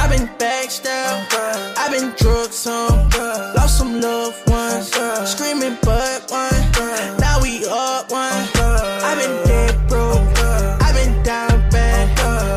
I've 0.00 0.08
been 0.08 0.28
backstabbed. 0.38 1.34
I've 1.76 1.92
been 1.92 2.14
on. 2.66 3.10
Lost 3.54 3.78
some 3.78 4.00
loved 4.00 4.48
ones. 4.48 4.90
Screaming 5.28 5.76
but 5.82 6.30
one. 6.30 6.52
Now 7.18 7.40
we 7.42 7.64
up 7.66 8.10
one. 8.10 8.48
I've 9.02 9.18
been 9.18 9.46
dead 9.46 9.88
broke. 9.88 10.20
I've 10.80 10.94
been 10.94 11.22
down 11.22 11.68
bad. 11.70 12.08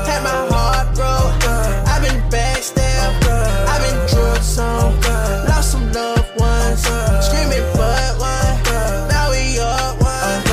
Had 0.08 0.24
my 0.24 0.48
heart 0.54 0.96
broke. 0.96 1.44
I've 1.88 2.02
been 2.02 2.22
backstabbed. 2.30 3.28
I've 3.68 3.82
been 3.82 4.00
drugged 4.08 4.60
on. 4.60 5.48
Lost 5.50 5.72
some 5.72 5.92
loved 5.92 6.40
ones. 6.40 6.82
Screaming 7.26 7.66
but 7.76 8.18
one. 8.20 8.58
Now 9.10 9.32
we 9.32 9.60
up 9.60 10.00
one. 10.02 10.44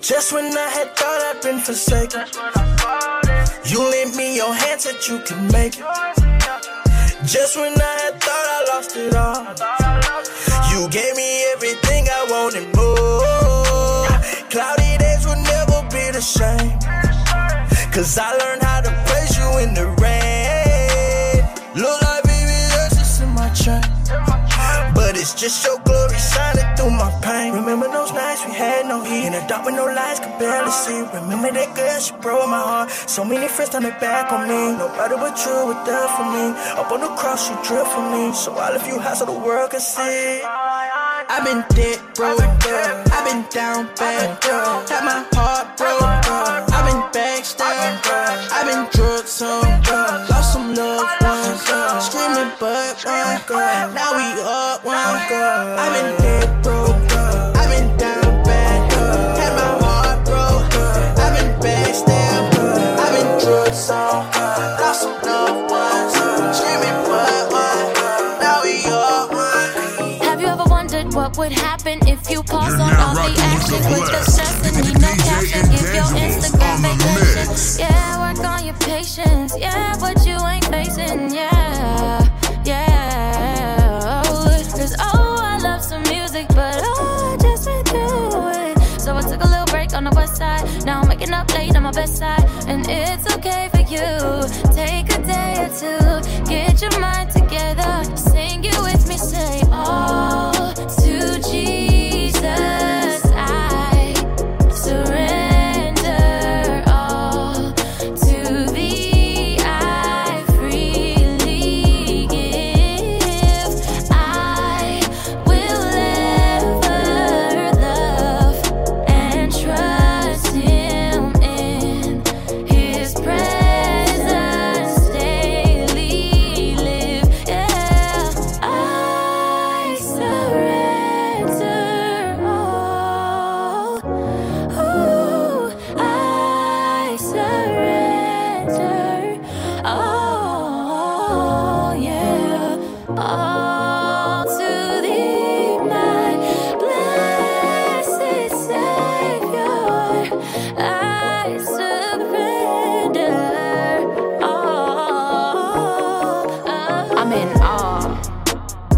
Just 0.00 0.32
when 0.32 0.56
I 0.56 0.68
had 0.68 0.96
thought 0.96 1.20
I'd 1.34 1.42
been 1.42 1.58
forsaken, 1.58 2.24
you 3.64 3.80
lent 3.90 4.16
me 4.16 4.36
your 4.36 4.54
hand, 4.54 4.80
said 4.80 4.96
you 5.08 5.18
can 5.20 5.46
make 5.48 5.78
it. 5.78 6.15
Just 7.26 7.56
when 7.56 7.72
I 7.72 7.98
had 8.04 8.20
thought 8.20 8.46
I 8.56 8.64
lost 8.72 8.96
it 8.96 9.16
all, 9.16 9.42
you 10.70 10.88
gave 10.90 11.16
me 11.16 11.44
everything 11.54 12.06
I 12.08 12.24
wanted 12.30 12.72
more. 12.76 14.06
Cloudy 14.48 14.96
days 14.96 15.26
will 15.26 15.42
never 15.42 15.82
be 15.90 16.12
the 16.12 16.22
same. 16.22 16.78
Cause 17.90 18.16
I 18.16 18.30
learned 18.36 18.62
how 18.62 18.80
to 18.80 18.90
praise 19.06 19.36
you 19.36 19.58
in 19.58 19.74
the 19.74 19.86
rain. 20.00 20.05
It's 25.26 25.34
just 25.34 25.66
your 25.66 25.78
glory 25.80 26.18
shining 26.18 26.70
through 26.76 26.90
my 26.90 27.10
pain. 27.20 27.52
Remember 27.52 27.88
those 27.90 28.12
nights 28.12 28.46
we 28.46 28.52
had 28.52 28.86
no 28.86 29.02
heat 29.02 29.26
in 29.26 29.32
the 29.32 29.42
dark 29.48 29.64
with 29.66 29.74
no 29.74 29.86
lights, 29.86 30.20
could 30.20 30.38
barely 30.38 30.70
see. 30.70 31.02
Remember 31.18 31.50
that 31.50 31.74
girl, 31.74 31.98
she 31.98 32.14
broke 32.22 32.48
my 32.48 32.62
heart. 32.62 32.90
So 32.90 33.24
many 33.24 33.48
friends 33.48 33.70
turned 33.70 33.86
their 33.86 33.98
back 33.98 34.30
on 34.30 34.46
me. 34.46 34.78
Nobody 34.78 35.16
but 35.16 35.34
you 35.44 35.54
were 35.66 35.82
there 35.82 36.08
for 36.14 36.26
me. 36.30 36.44
Up 36.78 36.92
on 36.92 37.00
the 37.00 37.10
cross, 37.18 37.50
you 37.50 37.56
drip 37.66 37.86
for 37.90 38.06
me. 38.14 38.32
So 38.34 38.54
I 38.54 38.70
left 38.70 38.86
you 38.86 39.00
high 39.00 39.14
so 39.14 39.26
the 39.26 39.32
world 39.32 39.70
could 39.70 39.82
see. 39.82 40.42
I've 40.46 41.42
been 41.42 41.64
dead 41.74 41.98
broke. 42.14 42.38
I've 42.38 43.24
been 43.26 43.42
down 43.50 43.90
bad. 43.98 44.38
Had 44.86 45.02
my 45.10 45.26
heart 45.34 45.76
broke. 45.76 46.06
I've 46.70 46.86
been 46.86 47.02
backstabbed. 47.10 48.06
I've 48.54 48.66
been 48.70 48.86
drugged 48.94 49.42
on. 49.42 49.66
Lost 49.90 50.05
but 52.58 53.04
one 53.04 53.40
girl. 53.46 53.92
Now 53.92 54.16
we 54.16 54.40
up 54.42 54.84
one 54.84 55.28
girl. 55.28 55.78
I've 55.78 55.92
been 55.92 56.16
dead 56.22 56.62
broke. 56.62 56.96
I've 57.56 57.70
been 57.70 57.96
down 57.98 58.42
bad. 58.44 58.92
Had 59.36 59.52
my 59.54 59.84
heart 59.84 60.24
broke. 60.24 60.72
I've 61.18 61.34
been 61.36 61.52
backstabbed. 61.60 62.56
I've 62.98 63.12
been 63.12 63.44
drugs 63.44 63.90
on. 63.90 64.30
Lost 64.80 65.04
loved 65.24 65.70
ones. 65.70 66.56
Screaming 66.56 66.98
what 67.08 67.52
what. 67.52 68.40
Now 68.40 68.62
we 68.62 68.84
up 68.86 69.32
one. 69.32 70.26
Have 70.26 70.40
you 70.40 70.46
ever 70.46 70.64
wondered 70.64 71.12
what 71.14 71.36
would 71.36 71.52
happen 71.52 71.98
if 72.08 72.30
you 72.30 72.42
pause 72.42 72.74
on 72.74 72.94
all 72.96 73.14
the 73.14 73.34
action 73.38 73.82
with 73.90 74.06
the 74.10 74.22
stress 74.30 74.66
and 74.66 74.76
need 74.86 75.00
no 75.00 75.12
caption? 75.24 75.62
Give 75.70 75.94
your 75.94 76.10
Instagram 76.24 76.78
vacation. 76.82 77.84
Yeah, 77.84 78.32
work 78.32 78.44
on 78.44 78.64
your 78.64 78.74
patience. 78.76 79.54
Yeah, 79.58 79.96
but 80.00 80.24
you 80.26 80.38
ain't 80.46 80.64
facing. 80.66 81.34
Yeah. 81.34 82.45
But 86.56 86.80
oh, 86.82 87.34
I 87.34 87.42
just 87.42 87.66
went 87.66 87.86
through 87.86 88.48
it. 88.48 89.00
So 89.00 89.14
I 89.14 89.20
took 89.20 89.44
a 89.44 89.46
little 89.46 89.66
break 89.66 89.92
on 89.92 90.04
the 90.04 90.12
west 90.16 90.36
side. 90.36 90.64
Now 90.86 91.02
I'm 91.02 91.08
waking 91.08 91.34
up 91.34 91.52
late 91.52 91.76
on 91.76 91.82
my 91.82 91.92
best 91.92 92.16
side. 92.16 92.48
And 92.66 92.86
it's 92.88 93.30
okay 93.36 93.68
for 93.70 93.80
you. 93.80 94.08
Take 94.72 95.12
a 95.12 95.20
day 95.22 95.52
or 95.60 95.68
two, 95.68 96.48
get 96.48 96.80
your 96.80 96.98
mind 96.98 97.30
together. 97.30 98.25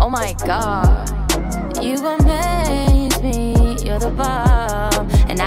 Oh 0.08 0.10
God, 0.46 1.10
you 1.82 1.96
amaze 2.06 3.22
me. 3.22 3.76
You're 3.84 3.98
the 3.98 4.10
and 4.10 4.47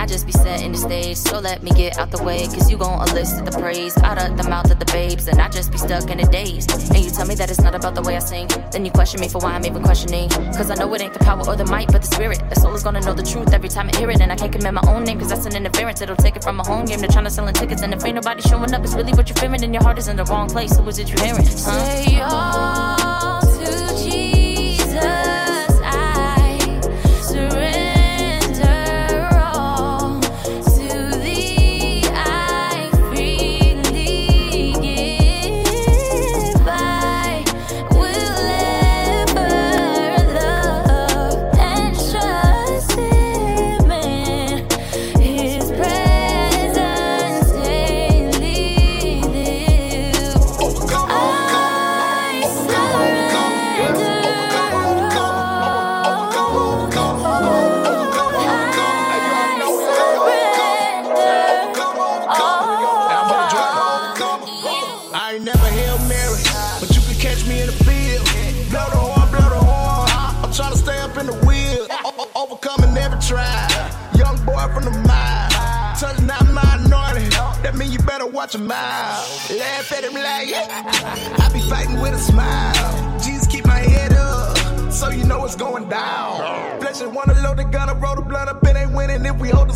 I 0.01 0.07
just 0.07 0.25
be 0.25 0.31
setting 0.31 0.71
the 0.71 0.79
stage. 0.79 1.15
So 1.15 1.37
let 1.37 1.61
me 1.61 1.69
get 1.69 1.99
out 1.99 2.09
the 2.09 2.23
way, 2.23 2.47
cause 2.47 2.71
you 2.71 2.75
gon' 2.75 3.07
elicit 3.07 3.45
the 3.45 3.51
praise 3.51 3.95
out 3.99 4.17
of 4.17 4.35
the 4.35 4.49
mouth 4.49 4.71
of 4.71 4.79
the 4.79 4.85
babes, 4.85 5.27
and 5.27 5.39
I 5.39 5.47
just 5.47 5.71
be 5.71 5.77
stuck 5.77 6.09
in 6.09 6.19
a 6.19 6.25
daze. 6.25 6.65
And 6.89 7.05
you 7.05 7.11
tell 7.11 7.27
me 7.27 7.35
that 7.35 7.51
it's 7.51 7.61
not 7.61 7.75
about 7.75 7.93
the 7.93 8.01
way 8.01 8.15
I 8.15 8.19
sing, 8.19 8.47
then 8.71 8.83
you 8.83 8.89
question 8.89 9.21
me 9.21 9.29
for 9.29 9.37
why 9.37 9.51
I'm 9.51 9.63
even 9.63 9.83
questioning. 9.83 10.27
Cause 10.57 10.71
I 10.71 10.75
know 10.75 10.91
it 10.95 11.01
ain't 11.01 11.13
the 11.13 11.19
power 11.19 11.47
or 11.47 11.55
the 11.55 11.65
might, 11.65 11.91
but 11.91 12.01
the 12.01 12.07
spirit. 12.07 12.41
The 12.49 12.55
soul 12.55 12.73
is 12.73 12.81
gonna 12.81 13.01
know 13.01 13.13
the 13.13 13.21
truth 13.21 13.53
every 13.53 13.69
time 13.69 13.91
I 13.93 13.97
hear 13.97 14.09
it, 14.09 14.21
and 14.21 14.31
I 14.31 14.35
can't 14.35 14.51
commit 14.51 14.73
my 14.73 14.81
own 14.87 15.03
name, 15.03 15.19
cause 15.19 15.29
that's 15.29 15.45
an 15.45 15.55
interference. 15.55 16.01
It'll 16.01 16.15
take 16.15 16.35
it 16.35 16.43
from 16.43 16.59
a 16.59 16.63
home 16.63 16.85
game 16.85 16.99
to 17.01 17.07
trying 17.07 17.25
to 17.25 17.29
selling 17.29 17.53
tickets, 17.53 17.83
and 17.83 17.93
if 17.93 18.03
ain't 18.03 18.15
nobody 18.15 18.41
showing 18.41 18.73
up, 18.73 18.83
it's 18.83 18.95
really 18.95 19.13
what 19.13 19.29
you're 19.29 19.37
fearing, 19.37 19.63
and 19.63 19.71
your 19.71 19.83
heart 19.83 19.99
is 19.99 20.07
in 20.07 20.17
the 20.17 20.25
wrong 20.25 20.49
place. 20.49 20.75
Who 20.75 20.87
is 20.89 20.97
it 20.97 21.09
you're 21.09 21.23
hearing? 21.23 21.45
Huh? 21.45 22.01
Say 22.01 22.19
all 22.21 23.10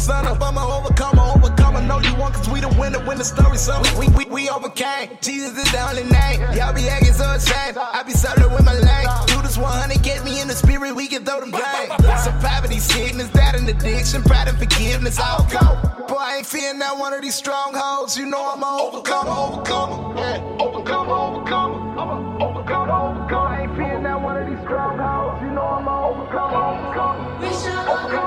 sun 0.05 0.27
up. 0.27 0.41
I'm 0.41 0.57
a 0.57 0.63
overcomer, 0.77 1.23
overcomer. 1.35 1.81
Know 1.81 1.99
you 1.99 2.15
want, 2.15 2.35
cause 2.35 2.47
we 2.49 2.61
the 2.61 2.69
winner 2.79 2.99
when 3.07 3.17
the 3.17 3.23
story's 3.23 3.61
so 3.61 3.81
we, 3.99 4.07
we, 4.09 4.25
we 4.25 4.49
overcame. 4.49 5.09
Jesus 5.21 5.57
is 5.57 5.71
the 5.71 5.81
only 5.89 6.03
name. 6.03 6.39
Y'all 6.55 6.73
be 6.73 6.87
acting 6.87 7.13
so 7.13 7.25
ashamed. 7.33 7.77
I 7.77 8.03
be 8.03 8.11
solo 8.11 8.53
with 8.53 8.65
my 8.65 8.73
lane. 8.73 9.07
Do 9.27 9.41
this 9.41 9.57
100, 9.57 10.03
get 10.03 10.23
me 10.23 10.41
in 10.41 10.47
the 10.47 10.53
spirit, 10.53 10.95
we 10.95 11.07
can 11.07 11.25
throw 11.25 11.39
them 11.39 11.51
blame. 11.51 11.89
Some 12.23 12.37
poverty, 12.39 12.79
sickness, 12.79 13.29
that 13.29 13.55
and 13.55 13.67
addiction, 13.67 14.21
pride 14.21 14.47
and 14.47 14.57
forgiveness, 14.57 15.19
I'll 15.19 15.43
go. 15.49 16.05
Boy, 16.07 16.15
I 16.19 16.37
ain't 16.37 16.45
fearing 16.45 16.77
not 16.77 16.99
one 16.99 17.13
of 17.13 17.21
these 17.23 17.35
strongholds. 17.35 18.15
You 18.15 18.27
know 18.27 18.53
I'm 18.53 18.61
a 18.61 18.77
overcomer, 18.83 19.31
overcomer. 19.31 20.19
Yeah, 20.19 20.57
overcomer, 20.59 21.13
overcomer. 21.13 21.99
I'm 21.99 22.09
a 22.09 22.45
overcomer, 22.45 22.93
overcomer. 22.93 23.47
I 23.47 23.61
ain't 23.63 23.75
fearing 23.75 24.03
not 24.03 24.21
one 24.21 24.37
of 24.37 24.47
these 24.47 24.61
strongholds. 24.65 25.41
You 25.41 25.49
know 25.49 25.65
I'm 25.65 25.87
a 25.87 25.95
overcomer, 26.09 26.61
overcomer. 26.61 27.39
We 27.41 27.49
shall 27.57 27.89
overcomer, 27.89 28.24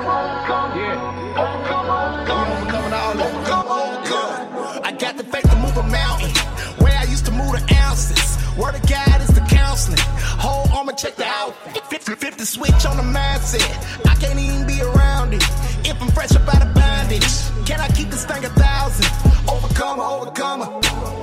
Word 8.58 8.74
of 8.74 8.82
God 8.88 9.20
is 9.20 9.28
the 9.28 9.40
counseling. 9.48 10.00
Whole 10.42 10.68
armor, 10.76 10.92
check 10.92 11.14
the 11.14 11.24
outfit. 11.24 12.02
Flip, 12.02 12.34
the 12.34 12.44
switch 12.44 12.84
on 12.86 12.96
the 12.96 13.04
mindset. 13.04 13.62
I 14.04 14.16
can't 14.16 14.38
even 14.38 14.66
be 14.66 14.82
around 14.82 15.32
it. 15.32 15.44
If 15.86 16.02
I'm 16.02 16.08
fresh 16.08 16.34
up 16.34 16.52
out 16.52 16.66
of 16.66 16.74
bondage, 16.74 17.22
can 17.66 17.78
I 17.78 17.88
keep 17.88 18.10
this 18.10 18.24
thing 18.26 18.44
a 18.44 18.48
thousand? 18.48 19.06
Overcomer, 19.48 20.02
overcomer. 20.02 20.66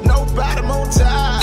No 0.06 0.26
bottom 0.34 0.72
on 0.72 0.90
top. 0.92 1.35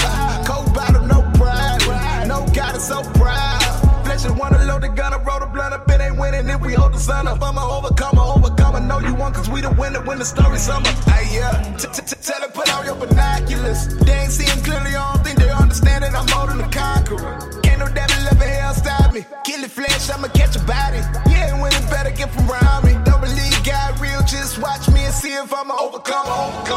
We 6.72 6.76
hold 6.80 6.92
the 6.94 6.98
sun 6.98 7.28
up. 7.28 7.42
I'm 7.42 7.58
a 7.58 7.64
overcomer, 7.76 8.22
overcomer. 8.22 8.80
Know 8.80 8.98
you 9.00 9.14
want, 9.14 9.34
cause 9.34 9.48
we 9.48 9.60
the 9.60 9.70
winner 9.72 10.00
when 10.02 10.18
the 10.18 10.24
story's 10.24 10.62
summer. 10.62 10.88
Hey, 11.12 11.36
yeah. 11.36 11.76
Tell 11.76 12.42
it, 12.42 12.54
put 12.54 12.72
on 12.74 12.84
your 12.86 12.96
binoculars. 12.96 13.80
They 14.06 14.16
ain't 14.24 14.32
seeing 14.32 14.60
clearly, 14.64 14.96
I 14.96 15.12
don't 15.12 15.24
think 15.24 15.38
they 15.38 15.50
understand 15.50 16.04
that 16.04 16.14
I'm 16.14 16.26
more 16.32 16.46
than 16.48 16.60
a 16.64 16.70
conqueror. 16.72 17.60
Can't 17.62 17.80
no 17.80 17.88
devil 17.92 18.20
ever 18.32 18.44
hell 18.44 18.74
stop 18.74 19.12
me. 19.12 19.24
Kill 19.44 19.60
the 19.60 19.68
flesh, 19.68 20.08
I'ma 20.08 20.28
catch 20.28 20.56
a 20.56 20.62
body. 20.64 21.02
Yeah, 21.28 21.60
when 21.60 21.72
it 21.72 21.84
better 21.90 22.10
get 22.10 22.32
from 22.32 22.48
around 22.48 22.84
me. 22.84 22.92
Don't 23.04 23.20
believe 23.20 23.56
God 23.64 24.00
real, 24.00 24.22
just 24.22 24.58
watch 24.62 24.88
me 24.88 25.04
and 25.04 25.14
see 25.14 25.34
if 25.34 25.52
I'm 25.52 25.70
a 25.70 25.76
overcomer. 25.76 26.32
Overcomer, 26.32 26.71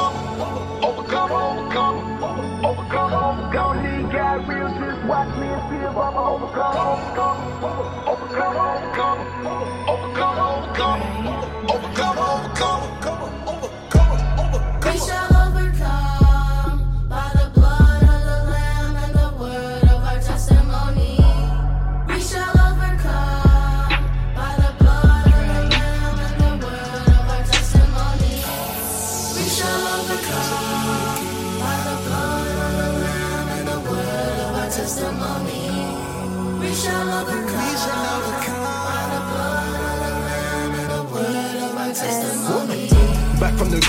God 4.35 4.49
real, 4.49 4.67
just 4.67 5.05
watch 5.07 5.29
me 5.37 5.47
and 5.47 5.61
see 5.69 5.77
if 5.77 5.95
I'm 5.95 6.13
a 6.13 6.23
overcomer, 6.35 6.79
overcomer. 6.91 7.55
Overcomer, 8.05 8.67
overcomer. 8.75 9.35
Overcomer, 9.87 10.47
overcomer. 10.51 11.71
Overcomer, 11.71 12.94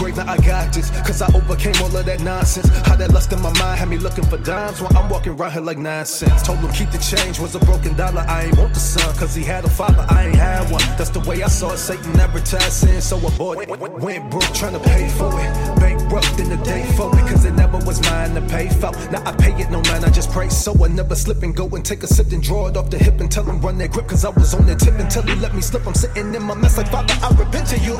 now 0.01 0.31
I 0.31 0.37
got 0.39 0.73
this. 0.73 0.91
Cause 1.01 1.23
I 1.23 1.29
overcame 1.35 1.75
all 1.83 1.97
of 1.97 2.05
that 2.07 2.21
nonsense. 2.23 2.69
How 2.87 2.97
that 2.97 3.13
lust 3.13 3.33
in 3.33 3.41
my 3.41 3.53
mind 3.59 3.79
had 3.79 3.89
me 3.89 3.99
looking 3.99 4.25
for 4.25 4.39
dimes 4.39 4.81
while 4.81 4.97
I'm 4.97 5.09
walking 5.09 5.33
around 5.33 5.53
here 5.53 5.63
like 5.63 5.79
nonsense. 5.79 6.43
Told 6.43 6.59
him 6.59 6.73
keep 6.73 6.91
the 6.91 6.99
change, 6.99 7.39
was 7.41 7.55
a 7.55 7.59
broken 7.61 7.95
dollar. 7.97 8.25
I 8.29 8.45
ain't 8.45 8.59
want 8.59 8.75
the 8.75 8.81
son, 8.81 9.15
cause 9.17 9.35
he 9.35 9.45
had 9.45 9.65
a 9.65 9.71
father, 9.71 10.05
I 10.09 10.27
ain't 10.27 10.37
had 10.37 10.71
one. 10.71 10.83
That's 10.99 11.11
the 11.11 11.21
way 11.21 11.43
I 11.43 11.49
saw 11.49 11.73
it. 11.73 11.79
Satan 11.79 12.19
advertised 12.19 12.73
sin, 12.73 13.01
so 13.01 13.17
I 13.19 13.37
bought 13.37 13.63
it. 13.63 13.69
Went 13.69 14.31
broke 14.31 14.53
trying 14.55 14.75
to 14.75 14.81
pay 14.81 15.09
for 15.11 15.33
it. 15.41 15.81
Bankrupt 15.81 16.39
in 16.41 16.49
the 16.49 16.57
day 16.65 16.85
for 16.97 17.09
it, 17.19 17.27
cause 17.29 17.45
it 17.45 17.53
never 17.55 17.79
was 17.79 18.01
mine 18.03 18.35
to 18.35 18.43
pay 18.43 18.69
for. 18.69 18.93
Now 19.11 19.23
I 19.25 19.33
pay 19.33 19.53
it 19.61 19.71
no 19.71 19.81
man, 19.83 20.05
I 20.05 20.11
just 20.11 20.31
pray 20.31 20.49
so 20.49 20.73
I 20.85 20.89
never 20.89 21.15
slip 21.15 21.43
and 21.43 21.55
go 21.55 21.69
and 21.69 21.85
take 21.85 22.03
a 22.03 22.07
sip 22.07 22.33
and 22.33 22.43
draw 22.43 22.69
it 22.69 22.77
off 22.77 22.91
the 22.91 22.99
hip 22.99 23.21
and 23.21 23.31
tell 23.31 23.45
him 23.45 23.61
run 23.61 23.79
that 23.79 23.93
grip, 23.93 24.09
cause 24.09 24.25
I 24.25 24.31
was 24.31 24.55
on 24.55 24.67
the 24.67 24.75
tip 24.75 24.95
until 24.99 25.23
he 25.23 25.35
let 25.37 25.55
me 25.55 25.61
slip. 25.61 25.87
I'm 25.87 25.95
sitting 25.95 26.35
in 26.35 26.43
my 26.43 26.55
mess 26.55 26.77
like 26.77 26.89
Father, 26.89 27.15
I 27.23 27.29
repent 27.39 27.69
to 27.69 27.79
you. 27.79 27.95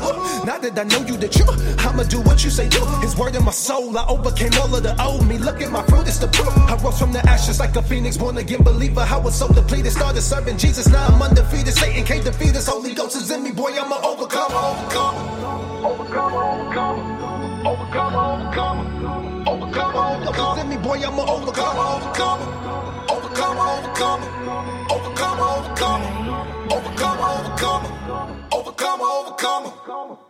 Now 0.45 0.57
that 0.57 0.77
I 0.77 0.83
know 0.83 1.05
you 1.05 1.17
the 1.17 1.27
truth, 1.27 1.85
I'ma 1.87 2.03
do 2.03 2.19
what 2.21 2.43
you 2.43 2.49
say 2.49 2.67
do. 2.67 2.83
His 3.01 3.15
word 3.15 3.35
in 3.35 3.45
my 3.45 3.51
soul, 3.51 3.97
I 3.97 4.05
overcame 4.07 4.51
all 4.61 4.75
of 4.75 4.83
the 4.83 4.93
old 5.01 5.25
me. 5.25 5.37
Look 5.37 5.61
at 5.61 5.71
my 5.71 5.83
fruit, 5.83 6.05
it's 6.07 6.17
the 6.17 6.27
proof. 6.27 6.49
I 6.69 6.75
rose 6.83 6.99
from 6.99 7.13
the 7.13 7.25
ashes 7.29 7.59
like 7.59 7.75
a 7.77 7.81
phoenix, 7.81 8.17
born 8.17 8.37
again 8.37 8.61
believer. 8.61 9.05
I 9.07 9.17
was 9.17 9.35
so 9.39 9.47
depleted, 9.47 9.93
started 9.93 10.21
serving 10.21 10.57
Jesus. 10.57 10.89
Now 10.89 11.07
I'm 11.07 11.21
undefeated. 11.21 11.73
Satan 11.73 12.03
can't 12.03 12.25
defeat 12.25 12.55
us. 12.57 12.67
Holy 12.67 12.93
Ghost 12.93 13.15
is 13.15 13.31
in 13.31 13.41
me, 13.41 13.51
boy. 13.51 13.71
I'ma 13.71 13.95
overcome, 14.03 14.51
overcome, 14.51 15.15
overcome, 15.85 16.33
overcome, 16.33 17.65
overcome, 17.65 18.15
overcome, 18.15 19.47
overcome, 19.47 19.95
overcome. 19.95 20.59
in 20.59 20.69
me, 20.69 20.77
boy. 20.77 20.99
I'ma 20.99 21.23
overcome, 21.23 21.77
overcome, 21.77 22.41
overcome, 23.09 23.57
overcome, 23.57 24.23
overcome, 24.91 25.39
overcome, 25.39 26.19
overcome, 26.69 27.85
overcome, 28.51 29.01
overcome, 29.01 29.01
overcome. 29.01 30.26